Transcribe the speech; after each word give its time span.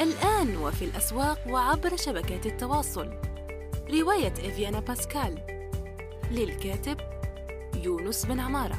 الآن 0.00 0.56
وفي 0.56 0.84
الأسواق 0.84 1.38
وعبر 1.48 1.96
شبكات 1.96 2.46
التواصل. 2.46 3.10
رواية 3.90 4.32
إفيانا 4.32 4.80
باسكال. 4.80 5.38
للكاتب 6.30 6.96
يونس 7.84 8.26
بن 8.26 8.40
عمارة. 8.40 8.78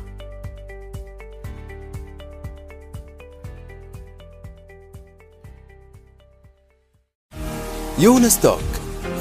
يونس 8.00 8.40
توك 8.40 8.60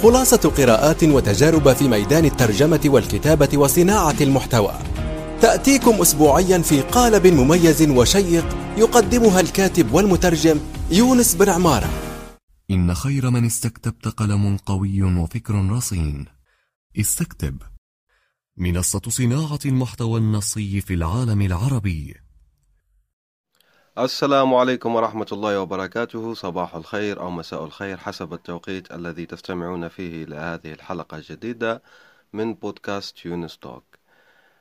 خلاصة 0.03 0.53
قراءات 0.57 1.05
وتجارب 1.05 1.73
في 1.73 1.89
ميدان 1.89 2.25
الترجمة 2.25 2.81
والكتابة 2.87 3.59
وصناعة 3.59 4.17
المحتوى. 4.21 4.75
تأتيكم 5.43 6.01
أسبوعيا 6.01 6.59
في 6.59 6.81
قالب 6.81 7.27
مميز 7.27 7.83
وشيق 7.91 8.57
يقدمها 8.77 9.41
الكاتب 9.41 9.95
والمترجم 9.95 10.61
يونس 10.95 11.35
بن 11.35 11.49
عمارة. 11.49 11.91
إن 12.71 12.95
خير 12.95 13.31
من 13.31 13.45
استكتبت 13.45 14.09
قلم 14.09 14.57
قوي 14.57 15.03
وفكر 15.03 15.55
رصين. 15.71 16.27
استكتب. 17.01 17.63
منصة 18.57 19.01
صناعة 19.09 19.59
المحتوى 19.67 20.21
النصي 20.21 20.81
في 20.81 20.95
العالم 20.95 21.43
العربي. 21.43 22.15
السلام 23.99 24.55
عليكم 24.55 24.95
ورحمة 24.95 25.27
الله 25.33 25.61
وبركاته. 25.61 26.35
صباح 26.35 26.75
الخير 26.75 27.21
أو 27.21 27.31
مساء 27.31 27.65
الخير 27.65 27.97
حسب 27.97 28.33
التوقيت 28.35 28.93
الذي 28.93 29.27
تستمعون 29.27 29.89
فيه 29.89 30.25
إلى 30.25 30.37
هذه 30.37 30.73
الحلقة 30.73 31.17
الجديدة 31.17 31.83
من 32.33 32.55
بودكاست 32.55 33.27
يونس 33.27 33.59
توك. 33.59 33.85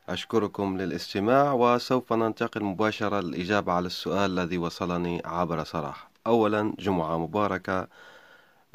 أشكركم 0.10 0.78
للاستماع 0.78 1.54
وسوف 1.54 2.14
ننتقل 2.14 2.64
مباشرة 2.64 3.20
للإجابة 3.20 3.74
على 3.74 3.88
السؤال 3.88 4.40
الذي 4.40 4.58
وصلني 4.58 5.22
عبر 5.26 5.64
صراحة 5.64 6.13
أولا 6.28 6.76
جمعة 6.80 7.18
مباركة 7.18 7.88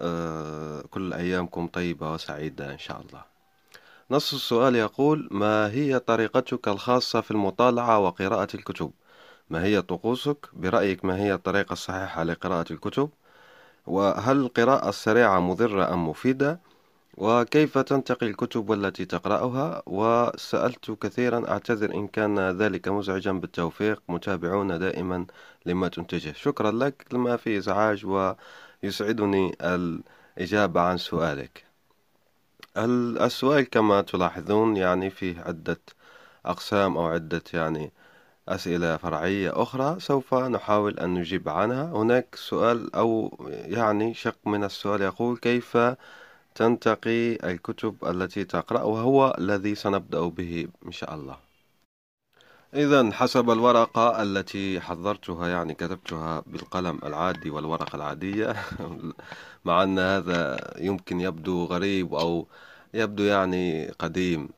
آه، 0.01 0.83
كل 0.91 1.13
أيامكم 1.13 1.67
طيبة 1.69 2.13
وسعيدة 2.13 2.73
إن 2.73 2.79
شاء 2.79 3.01
الله 3.01 3.23
نص 4.11 4.35
السؤال 4.35 4.77
يقول 4.77 5.29
ما 5.31 5.71
هي 5.73 5.99
طريقتك 5.99 6.69
الخاصة 6.69 7.21
في 7.21 7.31
المطالعة 7.31 7.99
وقراءة 7.99 8.49
الكتب؟ 8.57 8.93
ما 9.51 9.65
هي 9.65 9.83
طقوسك؟ 9.83 10.49
برأيك 10.53 11.05
ما 11.05 11.17
هي 11.17 11.35
الطريقة 11.35 11.73
الصحيحة 11.73 12.23
لقراءة 12.25 12.73
الكتب؟ 12.73 13.11
وهل 13.87 14.37
القراءة 14.37 14.89
السريعة 14.89 15.41
مضرة 15.41 15.95
أم 15.95 16.09
مفيدة؟ 16.09 16.61
وكيف 17.19 17.79
تنتقي 17.79 18.27
الكتب 18.27 18.73
التي 18.73 19.05
تقرأها؟ 19.05 19.83
وسألت 19.87 20.91
كثيرا 20.91 21.51
أعتذر 21.51 21.95
إن 21.95 22.09
كان 22.09 22.51
ذلك 22.51 22.89
مزعجا. 22.89 23.33
بالتوفيق 23.33 24.03
متابعون 24.09 24.79
دائما 24.79 25.27
لما 25.67 25.89
تنتجه. 25.89 26.33
شكرا 26.33 26.71
لك 26.71 27.07
لما 27.13 27.37
في 27.37 27.59
إزعاج 27.59 28.07
ويسعدني 28.07 29.57
الإجابة 29.61 30.81
عن 30.81 30.97
سؤالك. 30.99 31.65
السؤال 32.77 33.71
كما 33.71 34.01
تلاحظون 34.03 34.77
يعني 34.77 35.11
فيه 35.11 35.41
عدة 35.41 35.81
أقسام 36.47 36.97
أو 36.99 37.07
عدة 37.07 37.43
يعني 37.55 37.93
أسئلة 38.49 38.97
فرعية 38.97 39.63
أخرى. 39.63 40.01
سوف 40.01 40.35
نحاول 40.35 40.99
أن 40.99 41.15
نجيب 41.15 41.49
عنها. 41.49 41.85
هناك 41.85 42.35
سؤال 42.35 42.95
أو 42.95 43.39
يعني 43.51 44.15
شق 44.15 44.39
من 44.47 44.65
السؤال 44.65 45.03
يقول 45.03 45.39
كيف 45.39 45.77
تنتقي 46.59 47.51
الكتب 47.51 47.97
التي 48.07 48.45
تقرأ 48.45 48.83
وهو 48.83 49.37
الذي 49.39 49.75
سنبدأ 49.75 50.29
به 50.29 50.69
إن 50.87 50.93
شاء 50.93 51.15
الله. 51.15 51.37
إذا 52.75 53.13
حسب 53.13 53.51
الورقة 53.51 54.23
التي 54.23 54.81
حضرتها 54.81 55.49
يعني 55.49 55.75
كتبتها 55.75 56.43
بالقلم 56.47 56.99
العادي 57.05 57.51
والورقة 57.51 57.97
العادية. 57.97 58.57
مع 59.65 59.83
أن 59.83 59.99
هذا 59.99 60.75
يمكن 60.79 61.21
يبدو 61.21 61.65
غريب 61.65 62.15
أو 62.15 62.47
يبدو 62.95 63.23
يعني 63.23 63.89
قديم 63.89 64.49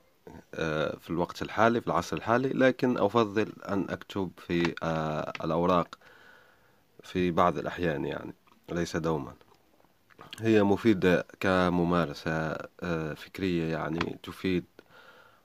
آه، 0.54 0.96
في 0.96 1.10
الوقت 1.10 1.42
الحالي 1.42 1.80
في 1.80 1.86
العصر 1.86 2.16
الحالي 2.16 2.48
لكن 2.48 2.98
أفضل 2.98 3.52
أن 3.68 3.86
أكتب 3.90 4.30
في 4.46 4.74
آه، 4.82 5.32
الأوراق 5.44 5.98
في 7.02 7.30
بعض 7.30 7.58
الأحيان 7.58 8.04
يعني 8.04 8.34
ليس 8.72 8.96
دوما. 8.96 9.49
هي 10.40 10.62
مفيدة 10.62 11.26
كممارسة 11.40 12.30
آه، 12.82 13.14
فكرية 13.14 13.72
يعني 13.72 14.18
تفيد. 14.22 14.64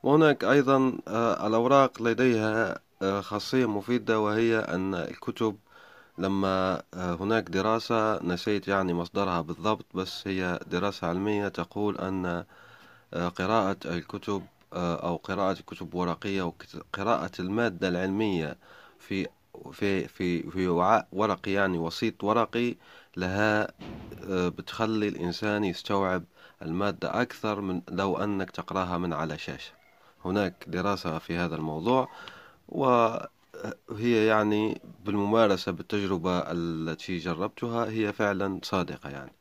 وهناك 0.04 0.44
أيضا 0.44 1.00
الأوراق 1.48 2.02
لديها 2.02 2.80
خاصية 3.22 3.66
مفيدة 3.66 4.20
وهي 4.20 4.60
أن 4.60 4.96
الكتب 4.96 5.58
لما 6.18 6.84
هناك 6.96 7.50
دراسة 7.50 8.24
نسيت 8.24 8.68
يعني 8.68 8.94
مصدرها 8.94 9.42
بالضبط 9.42 9.86
بس 9.96 10.28
هي 10.28 10.60
دراسة 10.68 11.08
علمية 11.08 11.48
تقول 11.48 11.98
أن 11.98 12.46
قراءة 13.14 13.78
الكتب 13.86 14.44
أو 14.74 15.16
قراءة 15.16 15.54
كتب 15.68 15.94
ورقية 15.96 16.42
وقراءة 16.44 17.32
المادة 17.40 17.88
العلمية 17.88 18.58
في 19.00 19.28
في 19.72 20.08
في 20.08 20.52
في 20.52 20.68
وعاء 20.68 21.08
ورقي 21.12 21.52
يعني 21.52 21.78
وسيط 21.78 22.24
ورقي 22.24 22.76
لها 23.18 23.68
آه، 24.30 24.50
بتخلي 24.50 25.08
الإنسان 25.08 25.64
يستوعب 25.64 26.24
المادة 26.62 27.22
أكثر 27.22 27.62
من 27.62 27.82
لو 27.90 28.18
أنك 28.18 28.52
تقرأها 28.52 28.98
من 28.98 29.14
على 29.14 29.38
شاشة. 29.38 29.72
هناك 30.26 30.64
دراسة 30.68 31.20
في 31.20 31.38
هذا 31.38 31.56
الموضوع 31.56 32.10
وهي 32.70 34.26
يعني 34.28 34.82
بالممارسة 35.06 35.72
بالتجربة 35.72 36.40
التي 36.52 37.18
جربتها 37.18 37.86
هي 37.86 38.14
فعلا 38.14 38.60
صادقة 38.64 39.10
يعني. 39.10 39.32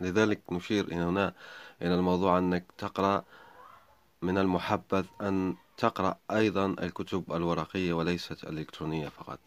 لذلك 0.00 0.40
نشير 0.52 0.94
هنا 0.94 1.34
إلى 1.82 1.94
الموضوع 1.94 2.38
أنك 2.38 2.64
تقرأ 2.78 3.24
من 4.22 4.38
المحبذ 4.38 5.04
أن 5.20 5.56
تقرأ 5.76 6.16
أيضا 6.30 6.66
الكتب 6.66 7.32
الورقية 7.32 7.92
وليست 7.92 8.44
الإلكترونية 8.44 9.08
فقط. 9.08 9.38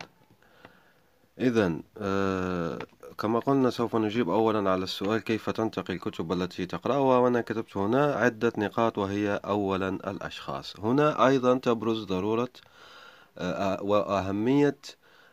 إذا 1.39 1.79
آه 1.97 2.79
كما 3.17 3.39
قلنا 3.39 3.69
سوف 3.69 3.95
نجيب 3.95 4.29
أولا 4.29 4.69
على 4.69 4.83
السؤال 4.83 5.19
كيف 5.19 5.49
تنتقي 5.49 5.93
الكتب 5.93 6.31
التي 6.31 6.65
تقرأها 6.65 7.19
وأنا 7.19 7.41
كتبت 7.41 7.77
هنا 7.77 8.13
عدة 8.13 8.53
نقاط 8.57 8.97
وهي 8.97 9.41
أولا 9.45 9.89
الأشخاص. 9.89 10.79
هنا 10.79 11.27
أيضا 11.27 11.57
تبرز 11.57 12.03
ضرورة 12.03 12.49
آه 13.37 13.83
وأهمية 13.83 14.77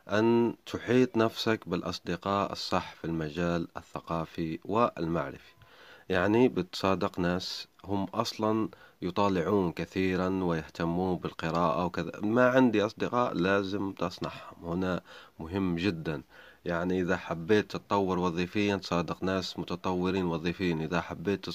أن 0.09 0.55
تحيط 0.65 1.17
نفسك 1.17 1.69
بالأصدقاء 1.69 2.51
الصح 2.51 2.93
في 2.93 3.05
المجال 3.05 3.67
الثقافي 3.77 4.59
والمعرفي. 4.65 5.53
يعني 6.09 6.49
بتصادق 6.49 7.19
ناس 7.19 7.67
هم 7.85 8.03
أصلا 8.03 8.69
يطالعون 9.01 9.71
كثيرا 9.71 10.29
ويهتمون 10.43 11.17
بالقراءة 11.17 11.85
وكذا. 11.85 12.11
ما 12.21 12.49
عندي 12.49 12.85
أصدقاء 12.85 13.33
لازم 13.33 13.91
تصنعهم. 13.91 14.57
هنا 14.63 15.01
مهم 15.39 15.75
جدا. 15.75 16.21
يعني 16.65 17.01
إذا 17.01 17.17
حبيت 17.17 17.71
تتطور 17.71 18.19
وظيفيا 18.19 18.75
تصادق 18.75 19.23
ناس 19.23 19.59
متطورين 19.59 20.25
وظيفيا 20.25 20.75
إذا 20.75 21.01
حبيت 21.01 21.45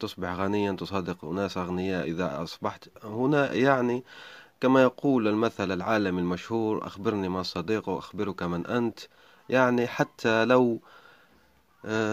تصبح 0.00 0.32
غنيا 0.34 0.72
تصادق 0.72 1.24
ناس 1.24 1.56
أغنياء. 1.58 2.04
إذا 2.06 2.42
أصبحت 2.42 2.88
هنا 3.04 3.52
يعني 3.52 4.04
كما 4.60 4.82
يقول 4.82 5.28
المثل 5.28 5.72
العالمي 5.72 6.20
المشهور 6.20 6.86
أخبرني 6.86 7.28
من 7.28 7.42
صديق 7.42 7.88
وأخبرك 7.88 8.42
من 8.42 8.66
أنت. 8.66 9.00
يعني 9.48 9.86
حتى 9.86 10.44
لو 10.44 10.80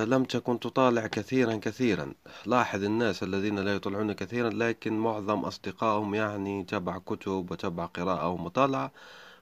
لم 0.06 0.24
تكن 0.24 0.59
تطالع 0.59 1.08
كثيرا 1.08 1.56
كثيرا. 1.56 2.14
لاحظ 2.46 2.84
الناس 2.84 3.24
الذين 3.24 3.59
لا 3.59 3.76
يطلعون 3.76 4.14
كثيرا 4.14 4.50
لكن 4.50 5.00
معظم 5.00 5.40
أصدقائهم 5.40 6.16
يعني 6.16 6.64
تبع 6.64 6.98
كتب 6.98 7.52
وتبع 7.52 7.86
قراءة 7.86 8.30
ومطالعة 8.30 8.92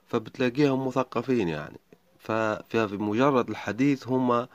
فبتلاقيهم 0.07 0.87
مثقفين 0.87 1.47
يعني. 1.47 1.79
ففي 2.19 2.97
مجرد 2.97 3.49
الحديث 3.49 4.07
هم 4.07 4.47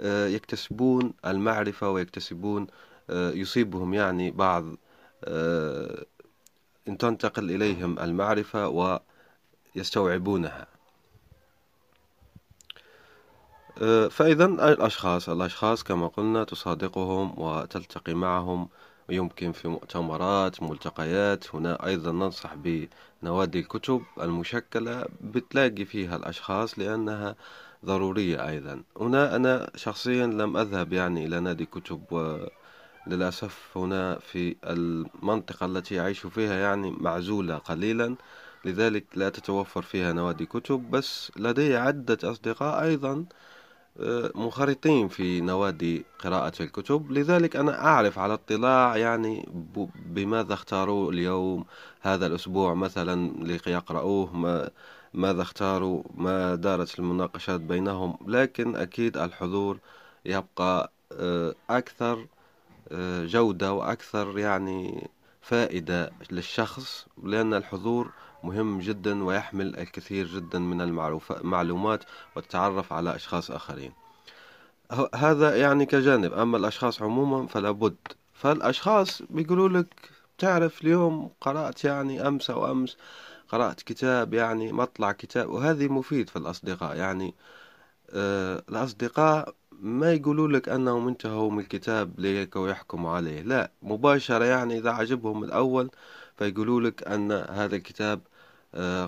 آه، 0.00 0.26
يكتسبون 0.26 1.12
المعرفة 1.26 1.90
ويكتسبون 1.90 2.66
آه، 3.10 3.30
يصيبهم 3.30 3.94
يعني 3.94 4.30
بعض 4.30 4.64
إن 6.88 6.98
تنتقل 6.98 7.50
إليهم 7.50 7.98
المعرفة 7.98 8.68
ويستوعبونها 9.76 10.60
آه، 10.60 10.66
فإذا 14.10 14.44
الأشخاص 14.44 15.28
الأشخاص 15.28 15.82
كما 15.82 16.08
قلنا 16.08 16.44
تصادقهم 16.44 17.38
وتلتقي 17.38 18.14
معهم 18.14 18.68
ويمكن 19.08 19.52
في 19.52 19.68
مؤتمرات 19.68 20.62
ملتقيات. 20.62 21.54
هنا 21.54 21.86
أيضا 21.86 22.12
ننصح 22.12 22.54
بنوادي 22.54 23.60
الكتب 23.60 24.02
المشكلة 24.20 25.06
بتلاقي 25.20 25.84
فيها 25.84 26.16
الأشخاص 26.16 26.78
لأنها 26.78 27.36
ضرورية 27.84 28.48
أيضا. 28.48 28.82
هنا 29.00 29.36
أنا 29.36 29.70
شخصيا 29.76 30.26
لم 30.26 30.56
أذهب 30.56 30.92
يعني 30.92 31.26
إلى 31.26 31.40
نادي 31.40 31.66
كتب 31.66 32.02
وللأسف 33.06 33.76
هنا 33.76 34.18
في 34.18 34.56
المنطقة 34.64 35.66
التي 35.66 36.00
أعيش 36.00 36.26
فيها 36.26 36.54
يعني 36.54 36.90
معزولة 36.90 37.56
قليلا. 37.58 38.16
لذلك 38.64 39.04
لا 39.14 39.28
تتوفر 39.28 39.82
فيها 39.82 40.12
نوادي 40.12 40.46
كتب 40.46 40.90
بس 40.90 41.32
لدي 41.36 41.76
عدة 41.76 42.18
أصدقاء 42.30 42.82
أيضا 42.84 43.12
آه، 43.12 43.26
منخرطين 44.34 45.08
في 45.08 45.40
نوادي 45.40 46.04
قراءة 46.18 46.62
الكتب 46.62 47.12
لذلك 47.12 47.56
أنا 47.56 47.84
أعرف 47.84 48.18
على 48.18 48.34
اطلاع 48.34 48.96
يعني 48.96 49.48
بماذا 50.06 50.54
اختاروا 50.54 51.12
اليوم 51.12 51.64
هذا 52.00 52.26
الأسبوع 52.26 52.74
مثلا 52.74 53.32
ليقرأوه 53.66 54.36
ما 54.36 54.70
ماذا 55.14 55.42
اختاروا 55.42 56.02
ما 56.14 56.54
دارت 56.54 56.98
المناقشات 56.98 57.60
بينهم 57.60 58.16
لكن 58.26 58.76
أكيد 58.76 59.16
الحضور 59.16 59.78
يبقى 60.24 60.92
آه، 61.12 61.54
أكثر 61.70 62.26
آه، 62.92 63.24
جودة 63.26 63.72
وأكثر 63.72 64.38
يعني 64.38 65.08
فائدة 65.42 66.12
للشخص 66.30 67.06
لأن 67.22 67.54
الحضور 67.54 68.10
مهم 68.46 68.78
جدا 68.78 69.24
ويحمل 69.24 69.76
الكثير 69.76 70.26
جدا 70.26 70.58
من 70.58 70.80
المعلومات 71.30 72.04
والتعرف 72.36 72.92
على 72.92 73.16
أشخاص 73.16 73.50
آخرين. 73.50 73.92
هذا 75.14 75.56
يعني 75.56 75.86
كجانب. 75.86 76.32
أما 76.32 76.56
الأشخاص 76.56 77.02
عموما 77.02 77.46
فلا 77.46 77.70
بد. 77.70 77.96
فالأشخاص 78.32 79.22
بيقولوا 79.30 79.68
لك 79.68 80.10
تعرف 80.38 80.82
اليوم 80.82 81.30
قرأت 81.40 81.84
يعني 81.84 82.28
أمس 82.28 82.50
أو 82.50 82.70
أمس 82.70 82.96
قرأت 83.48 83.82
كتاب 83.82 84.34
يعني 84.34 84.72
مطلع 84.72 85.12
كتاب. 85.12 85.50
وهذه 85.50 85.88
مفيد 85.88 86.28
في 86.30 86.36
الأصدقاء. 86.36 86.96
يعني 86.96 87.34
آه 88.10 88.62
الأصدقاء 88.68 89.54
ما 89.72 90.12
يقولوا 90.12 90.48
لك 90.48 90.68
أنهم 90.68 91.08
انتهوا 91.08 91.50
من 91.50 91.60
الكتاب 91.60 92.20
ليك 92.20 92.56
ويحكموا 92.56 93.10
عليه. 93.10 93.42
لا 93.42 93.70
مباشرة 93.82 94.44
يعني 94.44 94.78
إذا 94.78 94.90
عجبهم 94.90 95.44
الأول 95.44 95.90
فيقولوا 96.36 96.80
لك 96.80 97.08
أن 97.08 97.32
هذا 97.32 97.76
الكتاب 97.76 98.20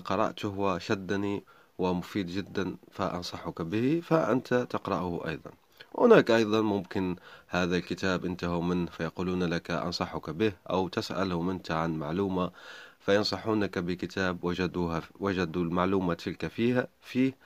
قرأته 0.05 0.49
وشدني 0.49 1.43
ومفيد 1.77 2.27
جدا 2.27 2.75
فأنصحك 2.91 3.61
به 3.61 4.01
فأنت 4.03 4.53
تقرأه 4.53 5.27
أيضا. 5.27 5.51
هناك 5.97 6.31
أيضا 6.31 6.61
ممكن 6.61 7.15
هذا 7.47 7.77
الكتاب 7.77 8.25
انتهوا 8.25 8.63
منه 8.63 8.91
فيقولون 8.91 9.43
لك 9.43 9.71
أنصحك 9.71 10.29
به 10.29 10.53
أو 10.69 10.87
تسألهم 10.87 11.49
أنت 11.49 11.71
عن 11.71 11.95
معلومة 11.95 12.51
فينصحونك 12.99 13.77
بكتاب 13.77 14.43
وجدوها 14.43 15.01
وجدوا 15.19 15.63
المعلومة 15.63 16.13
تلك 16.13 16.47
فيها 16.47 16.87
فيه 17.01 17.37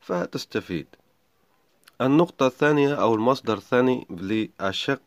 فتستفيد. 0.00 0.86
النقطة 2.00 2.46
الثانية 2.46 2.94
أو 2.94 3.14
المصدر 3.14 3.56
الثاني 3.56 4.06
للشق 4.10 5.00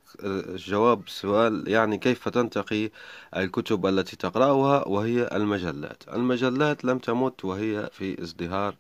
جواب 0.56 1.04
السؤال 1.08 1.68
يعني 1.68 1.98
كيف 1.98 2.30
تنتقي 2.30 2.90
الكتب 3.36 3.86
التي 3.86 4.16
تقرأها 4.16 4.88
وهي 4.88 5.30
المجلات؟ 5.32 6.04
المجلات 6.14 6.86
لم 6.86 7.00
تمت 7.00 7.46
وهي 7.46 7.90
في 7.94 8.22
ازدهار 8.24 8.76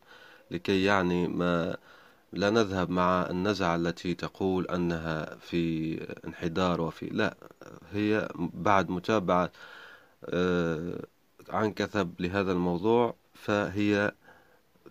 لكي 0.52 0.84
يعني 0.84 1.28
ما 1.28 1.78
لا 2.34 2.50
نذهب 2.50 2.90
مع 2.90 3.28
النزعة 3.30 3.76
التي 3.76 4.14
تقول 4.14 4.68
أنها 4.68 5.36
في 5.36 5.96
انحدار 6.28 6.82
وفي 6.82 7.06
لا 7.08 7.36
هي 7.94 8.30
بعد 8.38 8.90
متابعة 8.90 9.52
آه، 10.26 11.00
عن 11.50 11.74
كثب 11.74 12.22
لهذا 12.22 12.52
الموضوع 12.52 13.16
فهي 13.34 14.12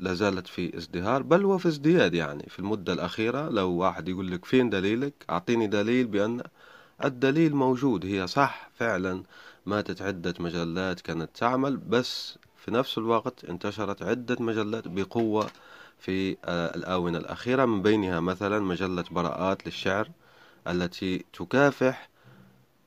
لازالت 0.00 0.46
في 0.46 0.76
ازدهار 0.76 1.22
بل 1.22 1.44
هو 1.44 1.58
في 1.58 1.68
ازدياد 1.68 2.14
يعني. 2.14 2.46
في 2.48 2.58
المدة 2.58 2.92
الأخيرة 2.92 3.48
لو 3.48 3.70
واحد 3.70 4.08
يقول 4.08 4.30
لك 4.30 4.44
فين 4.44 4.70
دليلك 4.70 5.14
أعطيني 5.30 5.66
دليل 5.66 6.06
بأن 6.06 6.42
الدليل 7.04 7.54
موجود 7.54 8.06
هي 8.06 8.26
صح 8.26 8.70
فعلا 8.74 9.22
ماتت 9.66 10.02
عدة 10.02 10.34
مجلات 10.40 11.00
كانت 11.00 11.30
تعمل 11.36 11.76
بس 11.76 12.38
في 12.56 12.70
نفس 12.70 12.98
الوقت 12.98 13.44
انتشرت 13.44 14.02
عدة 14.02 14.36
مجلات 14.40 14.88
بقوة 14.88 15.46
في 15.98 16.36
آه، 16.44 16.76
الآونة 16.76 17.18
الأخيرة 17.18 17.64
من 17.64 17.82
بينها 17.82 18.20
مثلا 18.20 18.58
مجلة 18.58 19.04
براءات 19.10 19.66
للشعر 19.66 20.10
التي 20.66 21.24
تكافح 21.32 22.08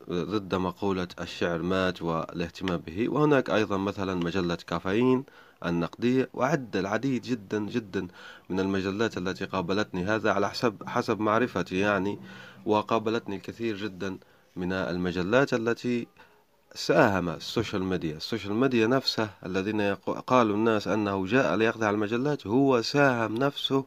ضد 0.09 0.55
مقولة 0.55 1.07
الشعر 1.21 1.61
مات 1.61 2.01
والاهتمام 2.01 2.77
به. 2.77 3.09
وهناك 3.09 3.49
أيضا 3.49 3.77
مثلا 3.77 4.15
مجلة 4.15 4.55
كافيين 4.55 5.23
النقدية 5.65 6.29
وعد 6.33 6.75
العديد 6.75 7.21
جدا 7.21 7.59
جدا 7.59 8.07
من 8.49 8.59
المجلات 8.59 9.17
التي 9.17 9.45
قابلتني. 9.45 10.05
هذا 10.05 10.31
على 10.31 10.49
حسب 10.49 10.83
حسب 10.87 11.19
معرفتي 11.19 11.79
يعني 11.79 12.19
وقابلتني 12.65 13.35
الكثير 13.35 13.77
جدا 13.77 14.17
من 14.55 14.73
المجلات 14.73 15.53
التي 15.53 16.07
ساهم 16.75 17.29
ال 17.29 17.37
social 17.37 17.83
media. 17.83 18.17
ال 18.17 18.22
social 18.22 18.53
media 18.53 18.87
نفسه 18.87 19.29
الذين 19.45 19.81
قالوا 20.27 20.55
الناس 20.55 20.87
أنه 20.87 21.25
جاء 21.25 21.55
ليخدع 21.55 21.89
المجلات 21.89 22.47
هو 22.47 22.81
ساهم 22.81 23.35
نفسه 23.35 23.85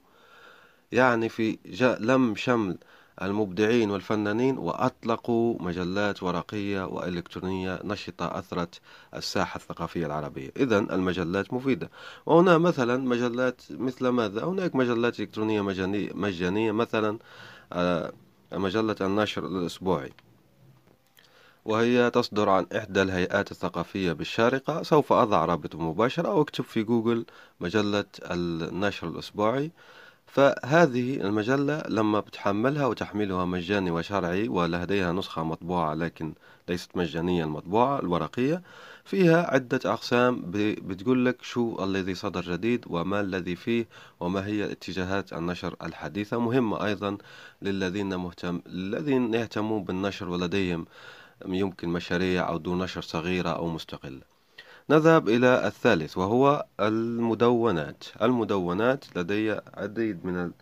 يعني 0.93 1.29
في 1.29 1.59
لم 2.01 2.37
شمل 2.37 2.79
المبدعين 3.23 3.91
والفنانين 3.91 4.59
وأطلقوا 4.59 5.63
مجلات 5.63 6.23
ورقية 6.23 6.85
وإلكترونية 6.87 7.81
نشطة 7.85 8.39
أثرت 8.39 8.81
الساحة 9.15 9.57
الثقافية 9.57 10.07
العربية. 10.07 10.51
إذا 10.57 10.79
المجلات 10.79 11.53
مفيدة. 11.53 11.91
وهنا 12.27 12.59
مثلا 12.59 12.97
مجلات 12.97 13.63
مثل 13.71 14.09
ماذا؟ 14.09 14.45
هناك 14.45 14.75
مجلات 14.75 15.21
إلكترونية 15.21 15.61
مجانية, 16.15 16.73
مثلا 16.73 17.19
آه، 17.73 18.13
مجلة 18.53 18.97
النشر 19.01 19.47
الأسبوعي. 19.47 20.13
وهي 21.65 22.11
تصدر 22.11 22.49
عن 22.49 22.67
إحدى 22.77 23.03
الهيئات 23.03 23.51
الثقافية 23.51 24.13
بالشارقة. 24.13 24.83
سوف 24.83 25.13
أضع 25.13 25.45
رابط 25.45 25.75
مباشر 25.75 26.27
أو 26.27 26.43
اكتب 26.43 26.65
في 26.65 26.83
جوجل 26.83 27.25
مجلة 27.61 28.05
النشر 28.31 29.09
الأسبوعي. 29.09 29.71
فهذه 30.27 31.21
المجلة 31.21 31.83
لما 31.89 32.21
بتحملها 32.21 32.87
وتحميلها 32.87 33.45
مجاني 33.45 33.91
وشرعي 33.91 34.49
ولديها 34.49 35.13
نسخة 35.13 35.45
مطبوعة 35.45 35.95
لكن 35.95 36.35
ليست 36.69 36.97
مجانية 36.97 37.45
المطبوعة 37.45 38.01
الورقية 38.01 38.63
فيها 39.05 39.51
عدة 39.55 39.81
أقسام 39.85 40.43
بتقول 40.87 41.27
لك 41.27 41.43
شو 41.43 41.85
الذي 41.85 42.15
صدر 42.15 42.41
جديد 42.41 42.85
وما 42.87 43.21
الذي 43.21 43.57
فيه 43.57 43.89
وما 44.21 44.47
هي 44.47 44.73
اتجاهات 44.73 45.33
النشر 45.33 45.77
الحديثة. 45.83 46.39
مهمة 46.39 46.85
أيضا 46.87 47.19
للذين 47.63 48.17
مهتم 48.17 48.61
الذين 48.67 49.35
يهتمون 49.35 49.85
بالنشر 49.85 50.29
ولديهم 50.29 50.87
يمكن 51.47 51.89
مشاريع 51.89 52.49
أو 52.49 52.57
دون 52.57 52.83
نشر 52.83 53.03
صغيرة 53.03 53.49
أو 53.49 53.69
مستقلة. 53.69 54.34
نذهب 54.91 55.29
إلى 55.29 55.67
الثالث 55.67 56.19
وهو 56.19 56.67
المدونات. 56.81 58.05
المدونات 58.23 59.05
لدي 59.17 59.61
عديد 59.75 60.27
من 60.27 60.53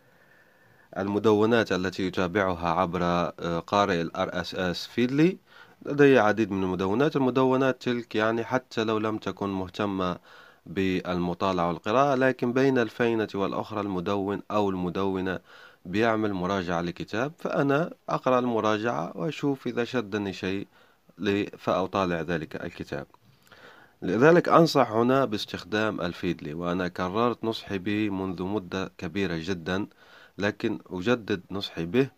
المدونات 0.99 1.73
التي 1.73 2.07
يتابعها 2.07 2.69
عبر 2.69 3.03
آه، 3.03 3.59
قارئ 3.67 4.01
ال 4.01 4.11
RSS 4.17 4.89
فيدلي. 4.89 5.39
لدي 5.87 6.19
عديد 6.19 6.51
من 6.51 6.63
المدونات. 6.63 7.17
المدونات 7.17 7.83
تلك 7.83 8.15
يعني 8.15 8.45
حتى 8.45 8.85
لو 8.85 8.99
لم 8.99 9.19
تكن 9.19 9.49
مهتمة 9.49 10.19
بالمطالعة 10.67 11.69
والقراءة 11.69 12.15
لكن 12.15 12.53
بين 12.53 12.79
الفينة 12.79 13.29
والأخرى 13.35 13.81
المدون 13.81 14.43
أو 14.51 14.71
المدونة 14.71 15.39
بيعمل 15.87 16.33
مراجعة 16.33 16.81
لكتاب. 16.81 17.33
فأنا 17.39 17.95
أقرأ 18.09 18.39
المراجعة 18.39 19.13
وأشوف 19.17 19.67
إذا 19.67 19.85
شدني 19.85 20.33
شيء 20.33 20.67
فأطالع 21.59 22.21
ذلك 22.21 22.57
الكتاب. 22.65 23.07
لذلك 24.03 24.49
أنصح 24.49 24.91
هنا 24.91 25.25
باستخدام 25.25 26.01
الفيدلي 26.01 26.55
وأنا 26.55 26.89
كررت 26.89 27.45
نصحي 27.45 27.79
به 27.79 28.11
منذ 28.11 28.43
مدة 28.43 28.91
كبيرة 28.99 29.37
جدا 29.39 29.87
لكن 30.39 30.79
أجدد 30.91 31.43
نصحي 31.51 31.87
به 31.87 32.09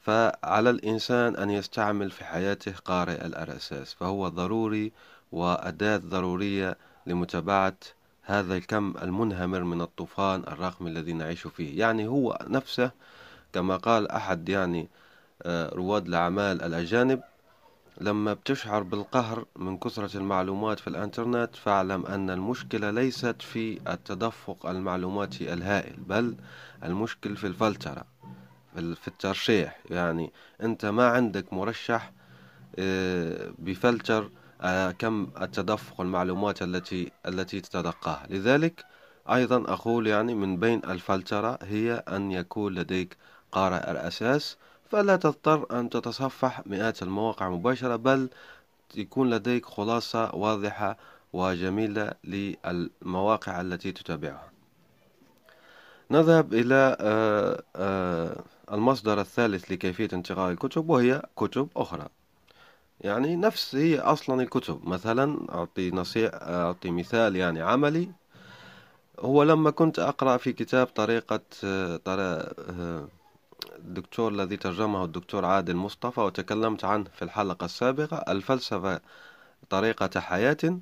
فعلى 0.00 0.70
الإنسان 0.70 1.36
أن 1.36 1.50
يستعمل 1.50 2.10
في 2.10 2.24
حياته 2.24 2.72
قارئ 2.84 3.26
الأرساس 3.26 3.94
فهو 3.94 4.28
ضروري 4.28 4.92
وأداة 5.32 5.96
ضرورية 5.96 6.76
لمتابعة 7.06 7.76
هذا 8.22 8.56
الكم 8.56 8.94
المنهمر 9.02 9.64
من 9.64 9.80
الطوفان 9.80 10.40
الرقمي 10.40 10.90
الذي 10.90 11.12
نعيش 11.12 11.46
فيه. 11.46 11.78
يعني 11.78 12.06
هو 12.06 12.38
نفسه 12.46 12.90
كما 13.52 13.76
قال 13.76 14.10
أحد 14.10 14.48
يعني 14.48 14.88
آه، 15.42 15.74
رواد 15.74 16.06
الأعمال 16.06 16.62
الأجانب 16.62 17.20
لما 18.00 18.32
بتشعر 18.34 18.82
بالقهر 18.82 19.44
من 19.56 19.78
كثرة 19.78 20.16
المعلومات 20.16 20.80
في 20.80 20.86
الإنترنت 20.88 21.56
فاعلم 21.56 22.06
أن 22.06 22.30
المشكلة 22.30 22.90
ليست 22.90 23.42
في 23.42 23.80
التدفق 23.92 24.66
المعلوماتي 24.66 25.52
الهائل 25.52 25.96
بل 25.96 26.36
المشكل 26.84 27.36
في 27.36 27.46
الفلترة 27.46 28.04
في 28.74 29.08
الترشيح. 29.08 29.80
يعني 29.90 30.32
أنت 30.62 30.86
ما 30.86 31.06
عندك 31.08 31.52
مرشح 31.52 32.12
آه، 32.78 33.52
بفلتر 33.58 34.30
آه، 34.60 34.90
كم 34.90 35.30
التدفق 35.40 36.00
المعلومات 36.00 36.62
التي 36.62 37.12
التي 37.26 37.60
تتلقاها. 37.60 38.26
لذلك 38.30 38.84
أيضا 39.30 39.72
أقول 39.72 40.06
يعني 40.06 40.34
من 40.34 40.56
بين 40.56 40.80
الفلترة 40.84 41.58
هي 41.62 41.92
أن 41.92 42.32
يكون 42.32 42.74
لديك 42.74 43.16
قارئ 43.52 43.90
الأساس 43.90 44.56
فلا 44.90 45.16
تضطر 45.16 45.80
أن 45.80 45.90
تتصفح 45.90 46.66
مئات 46.66 47.02
المواقع 47.02 47.48
مباشرة 47.48 47.96
بل 47.96 48.28
يكون 48.94 49.30
لديك 49.30 49.66
خلاصة 49.66 50.34
واضحة 50.34 50.96
وجميلة 51.32 52.12
للمواقع 52.24 53.60
التي 53.60 53.92
تتابعها. 53.92 54.50
نذهب 56.10 56.54
إلى 56.54 56.96
المصدر 58.72 59.20
الثالث 59.20 59.72
لكيفية 59.72 60.08
انتقاء 60.12 60.50
الكتب 60.52 60.90
وهي 60.90 61.22
كتب 61.36 61.68
أخرى. 61.76 62.06
يعني 63.00 63.36
نفس 63.36 63.74
هي 63.74 63.98
أصلا 63.98 64.42
الكتب. 64.42 64.88
مثلا 64.88 65.54
أعطي 65.54 65.90
نصيح 65.90 66.30
أعطي 66.34 66.90
مثال 66.90 67.36
يعني 67.36 67.62
عملي. 67.62 68.10
هو 69.20 69.42
لما 69.42 69.70
كنت 69.70 69.98
أقرأ 69.98 70.36
في 70.36 70.52
كتاب 70.52 70.86
طريقة 70.86 71.40
الدكتور 73.78 74.32
الذي 74.32 74.56
ترجمه 74.56 75.04
الدكتور 75.04 75.44
عادل 75.44 75.76
مصطفى 75.76 76.20
وتكلمت 76.20 76.84
عنه 76.84 77.04
في 77.14 77.22
الحلقة 77.22 77.64
السابقة 77.64 78.16
الفلسفة 78.32 79.00
طريقة 79.70 80.20
حياة. 80.20 80.80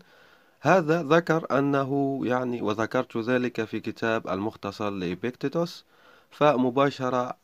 هذا 0.61 1.03
ذكر 1.03 1.59
أنه 1.59 2.21
يعني 2.25 2.63
وذكرت 2.63 3.17
ذلك 3.17 3.65
في 3.65 3.81
كتاب 3.81 4.29
المختصر 4.29 4.91
لإبيكتيتوس 4.91 5.85
فمباشرة 6.31 7.37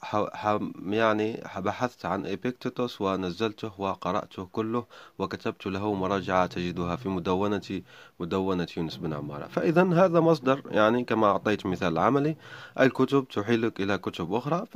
يعني 0.86 1.42
بحثت 1.56 2.06
عن 2.06 2.26
إبيكتيتوس 2.26 3.00
ونزلته 3.00 3.72
وقرأته 3.78 4.48
كله 4.52 4.84
وكتبت 5.18 5.66
له 5.66 5.94
مراجعة 5.94 6.46
تجدها 6.46 6.96
في 6.96 7.08
مدونة 7.08 7.82
مدونة 8.20 8.66
يونس 8.76 8.96
بن 8.96 9.12
عمارة. 9.12 9.46
فإذا 9.46 9.82
هذا 9.82 10.20
مصدر 10.20 10.62
يعني 10.70 11.04
كما 11.04 11.26
أعطيت 11.26 11.66
مثال 11.66 11.98
عملي 11.98 12.36
الكتب 12.80 13.28
تحيلك 13.28 13.80
إلى 13.80 13.98
كتب 13.98 14.34
أخرى 14.34 14.66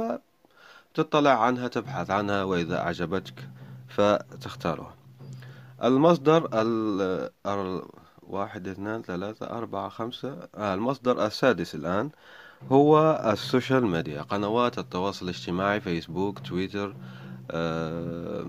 فتطلع 0.96 1.44
عنها 1.44 1.68
تبحث 1.68 2.10
عنها 2.10 2.42
وإذا 2.42 2.78
أعجبتك 2.78 3.48
فتختارها. 3.88 4.94
المصدر 5.84 6.48
ال 6.52 7.82
واحد 8.22 8.68
اثنان 8.68 9.02
ثلاثة 9.02 9.46
أربعة 9.46 9.88
خمسة 9.88 10.48
آه 10.54 10.74
المصدر 10.74 11.26
السادس 11.26 11.74
الآن 11.74 12.10
هو 12.70 13.22
ال 13.32 13.40
social 13.40 13.86
media 13.86 14.22
قنوات 14.22 14.78
التواصل 14.78 15.24
الاجتماعي 15.24 15.80
فيسبوك 15.80 16.38
تويتر 16.38 16.96
آه 17.50 18.46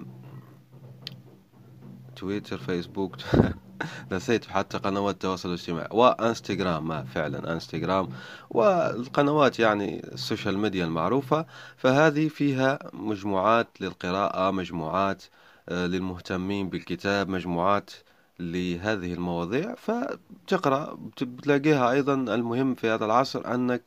تويتر 2.15 2.57
فيسبوك. 2.57 3.15
نسيت 4.11 4.45
حتى 4.45 4.77
قنوات 4.77 5.13
التواصل 5.13 5.49
الاجتماعي 5.49 5.87
وانستغرام 5.91 6.87
ما 6.87 7.03
فعلا 7.03 7.53
انستغرام. 7.53 8.09
والقنوات 8.49 9.59
يعني 9.59 10.03
ال 10.13 10.20
social 10.20 10.57
media 10.57 10.85
المعروفة 10.85 11.45
فهذه 11.77 12.27
فيها 12.27 12.79
مجموعات 12.93 13.67
للقراءة 13.81 14.51
مجموعات 14.51 15.23
آه 15.69 15.87
للمهتمين 15.87 16.69
بالكتاب 16.69 17.29
مجموعات 17.29 17.91
لهذه 18.39 19.13
المواضيع. 19.13 19.75
فتقرأ 19.75 20.97
بتلاقيها 21.21 21.91
أيضا 21.91 22.13
المهم 22.13 22.75
في 22.75 22.89
هذا 22.89 23.05
العصر 23.05 23.53
أنك 23.55 23.81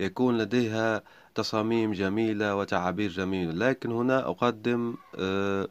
يكون 0.00 0.38
لديها 0.38 1.02
تصاميم 1.34 1.92
جميلة 1.92 2.56
وتعابير 2.56 3.10
جميلة. 3.10 3.52
لكن 3.52 3.92
هنا 3.92 4.28
أقدم 4.28 4.94
آه، 5.18 5.68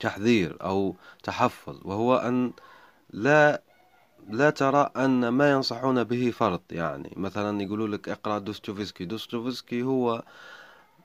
تحذير 0.00 0.56
أو 0.62 0.94
تحفظ 1.22 1.80
وهو 1.84 2.16
أن 2.16 2.52
لا 3.10 3.62
لا 4.30 4.50
ترى 4.50 4.90
أن 4.96 5.28
ما 5.28 5.50
ينصحون 5.50 6.04
به 6.04 6.30
فرض. 6.30 6.60
يعني 6.70 7.12
مثلا 7.16 7.62
يقولوا 7.62 7.88
لك 7.88 8.08
اقرأ 8.08 8.38
دوستويفسكي 8.38 9.04
دوستويفسكي 9.04 9.82
هو 9.82 10.22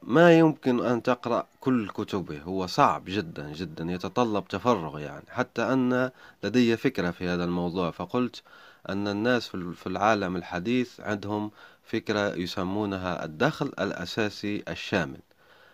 ما 0.04 0.38
يمكن 0.40 0.86
أن 0.86 1.04
تقرأ 1.04 1.48
كل 1.60 1.90
كتبه 1.90 2.42
هو 2.42 2.68
صعب 2.68 3.04
جدا 3.08 3.54
جدا 3.54 3.84
يتطلب 3.92 4.48
تفرغ 4.48 5.00
يعني. 5.00 5.26
حتى 5.30 5.62
أن 5.62 6.12
لدي 6.44 6.78
فكرة 6.78 7.12
في 7.12 7.28
هذا 7.28 7.44
الموضوع 7.44 7.92
فقلت 7.92 8.44
أن 8.90 9.08
الناس 9.08 9.48
في 9.48 9.88
العالم 9.88 10.36
الحديث 10.36 11.00
عندهم 11.00 11.52
فكرة 11.84 12.36
يسمونها 12.36 13.26
الدخل 13.26 13.66
الأساسي 13.66 14.64
الشامل. 14.68 15.20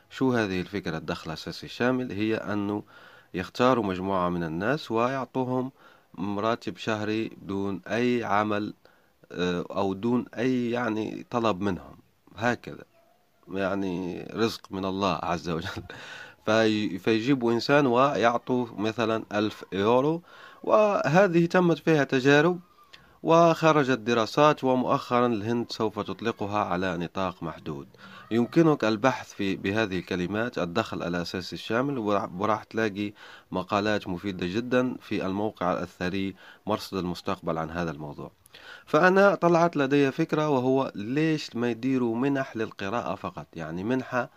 شو 0.09 0.33
هذه 0.33 0.61
الفكرة 0.61 0.97
الدخل 0.97 1.27
الأساسي 1.27 1.65
الشامل؟ 1.65 2.11
هي 2.11 2.35
أنه 2.35 2.83
يختاروا 3.33 3.83
مجموعة 3.83 4.29
من 4.29 4.43
الناس 4.43 4.91
ويعطوهم 4.91 5.71
راتب 6.19 6.77
شهري 6.77 7.31
دون 7.41 7.81
أي 7.87 8.23
عمل 8.23 8.73
آه، 9.31 9.65
أو 9.71 9.93
دون 9.93 10.25
أي 10.37 10.71
يعني 10.71 11.25
طلب 11.29 11.61
منهم. 11.61 11.97
هكذا. 12.35 12.83
يعني 13.51 14.23
رزق 14.33 14.61
من 14.71 14.85
الله 14.85 15.19
عز 15.23 15.49
وجل. 15.49 15.83
في 16.45 16.99
فيجيبوا 16.99 17.53
إنسان 17.53 17.87
ويعطوا 17.87 18.65
مثلا 18.77 19.23
ألف 19.33 19.65
يورو 19.73 20.21
وهذه 20.63 21.45
تمت 21.45 21.77
فيها 21.77 22.03
تجارب 22.03 22.59
وخرجت 23.23 23.99
دراسات 23.99 24.63
ومؤخرا 24.63 25.27
الهند 25.27 25.71
سوف 25.71 25.99
تطلقها 25.99 26.59
على 26.59 26.97
نطاق 26.97 27.43
محدود. 27.43 27.87
يمكنك 28.31 28.83
البحث 28.83 29.33
في 29.33 29.55
بهذه 29.55 29.99
الكلمات 29.99 30.57
الدخل 30.57 31.03
الأساسي 31.03 31.55
الشامل 31.55 31.97
وراح 32.39 32.63
تلاقي 32.63 33.13
مقالات 33.51 34.07
مفيدة 34.07 34.47
جدا 34.47 34.95
في 35.01 35.25
الموقع 35.25 35.73
الثري 35.73 36.35
مرصد 36.65 36.97
المستقبل 36.97 37.57
عن 37.57 37.69
هذا 37.69 37.91
الموضوع. 37.91 38.31
فأنا 38.85 39.35
طلعت 39.35 39.77
لدي 39.77 40.11
فكرة 40.11 40.49
وهو 40.49 40.91
ليش 40.95 41.55
ما 41.55 41.69
يديروا 41.69 42.15
منح 42.15 42.57
للقراءة 42.57 43.15
فقط؟ 43.15 43.47
يعني 43.55 43.83
منحة 43.83 44.29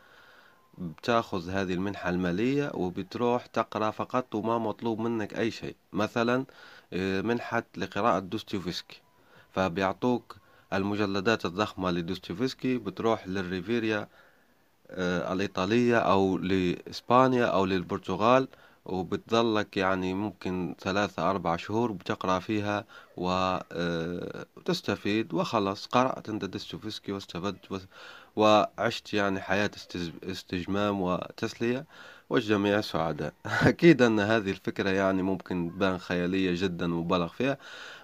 بتاخذ 0.79 1.51
هذه 1.51 1.75
المنحة 1.75 2.11
المالية 2.11 2.71
وبتروح 2.75 3.47
تقرأ 3.47 3.91
فقط 3.91 4.35
وما 4.35 4.59
مطلوب 4.59 5.01
منك 5.01 5.39
أي 5.39 5.51
شيء. 5.51 5.77
مثلا 5.93 6.45
منحة 7.22 7.62
لقراءة 7.76 8.18
دوستويفسكي 8.18 9.00
فبيعطوك 9.52 10.37
المجلدات 10.72 11.46
الضخمة 11.46 11.90
لدوستويفسكي 11.90 12.78
بتروح 12.78 13.28
للريفيريا 13.28 14.08
آه، 14.90 15.32
الإيطالية 15.32 15.99
أو 15.99 16.38
لإسبانيا 16.38 17.44
أو 17.46 17.64
للبرتغال 17.64 18.49
وبتظلك 18.84 19.76
يعني 19.76 20.14
ممكن 20.14 20.75
ثلاثة 20.80 21.30
أربع 21.30 21.56
شهور 21.56 21.92
بتقرأ 21.92 22.38
فيها 22.38 22.84
وتستفيد 23.16 23.75
آه، 25.34 25.37
وخلص. 25.37 25.87
قرأت 25.87 26.28
أنت 26.28 26.44
ديستوفسكي 26.44 27.12
واستفدت 27.12 27.72
وعشت 28.37 29.15
يعني 29.15 29.41
حياة 29.41 29.71
استجمام 30.25 31.01
وتسلية 31.01 31.87
والجميع 32.31 32.81
سعداء. 32.81 33.33
أكيد 33.47 34.03
أن 34.03 34.21
هذه 34.21 34.51
الفكرة 34.51 34.91
يعني 34.91 35.23
ممكن 35.23 35.71
تبان 35.75 35.99
خيالية 35.99 36.53
جدا 36.55 36.87
مبالغ 36.87 37.29
فيها 37.29 37.59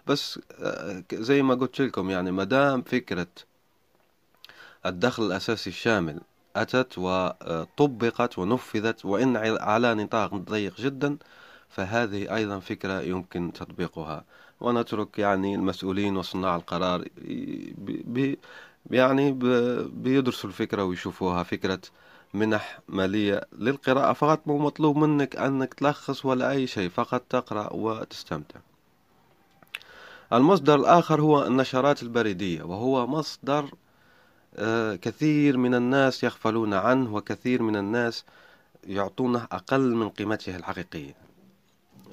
بس 0.06 0.40
آه، 0.60 1.04
زي 1.12 1.42
ما 1.42 1.54
قلت 1.54 1.80
لكم 1.80 2.10
يعني 2.10 2.30
مدام 2.30 2.82
فكرة 2.82 3.26
الدخل 4.86 5.22
الأساسي 5.26 5.70
الشامل 5.70 6.20
أتت 6.56 6.98
وطبقت 6.98 8.38
ونفذت 8.38 9.04
وإن 9.04 9.36
على 9.60 9.94
نطاق 9.94 10.34
ضيق 10.34 10.80
جدا 10.80 11.16
فهذه 11.68 12.34
أيضا 12.36 12.58
فكرة 12.58 13.00
يمكن 13.00 13.52
تطبيقها. 13.52 14.24
ونترك 14.60 15.18
يعني 15.18 15.54
المسؤولين 15.54 16.16
وصناع 16.16 16.56
القرار 16.56 17.04
يعني 18.90 19.32
بيدرسوا 19.92 20.50
الفكرة 20.50 20.84
ويشوفوها 20.84 21.42
فكرة 21.42 21.80
منح 22.34 22.80
مالية 22.88 23.40
للقراءة. 23.58 24.12
فقط 24.12 24.40
مو 24.46 24.58
مطلوب 24.58 24.96
منك 24.96 25.36
أنك 25.36 25.74
تلخص 25.74 26.24
ولا 26.24 26.50
أي 26.50 26.66
شيء 26.66 26.88
فقط 26.88 27.22
تقرأ 27.30 27.72
وتستمتع. 27.72 28.60
المصدر 30.32 30.74
الآخر 30.74 31.20
هو 31.20 31.46
النشرات 31.46 32.02
البريدية 32.02 32.62
وهو 32.62 33.06
مصدر 33.06 33.70
آه، 34.56 34.96
كثير 34.96 35.56
من 35.56 35.74
الناس 35.74 36.24
يغفلون 36.24 36.74
عنه 36.74 37.14
وكثير 37.14 37.62
من 37.62 37.76
الناس 37.76 38.24
يعطونه 38.84 39.46
أقل 39.52 39.94
من 39.94 40.08
قيمته 40.08 40.56
الحقيقية. 40.56 41.27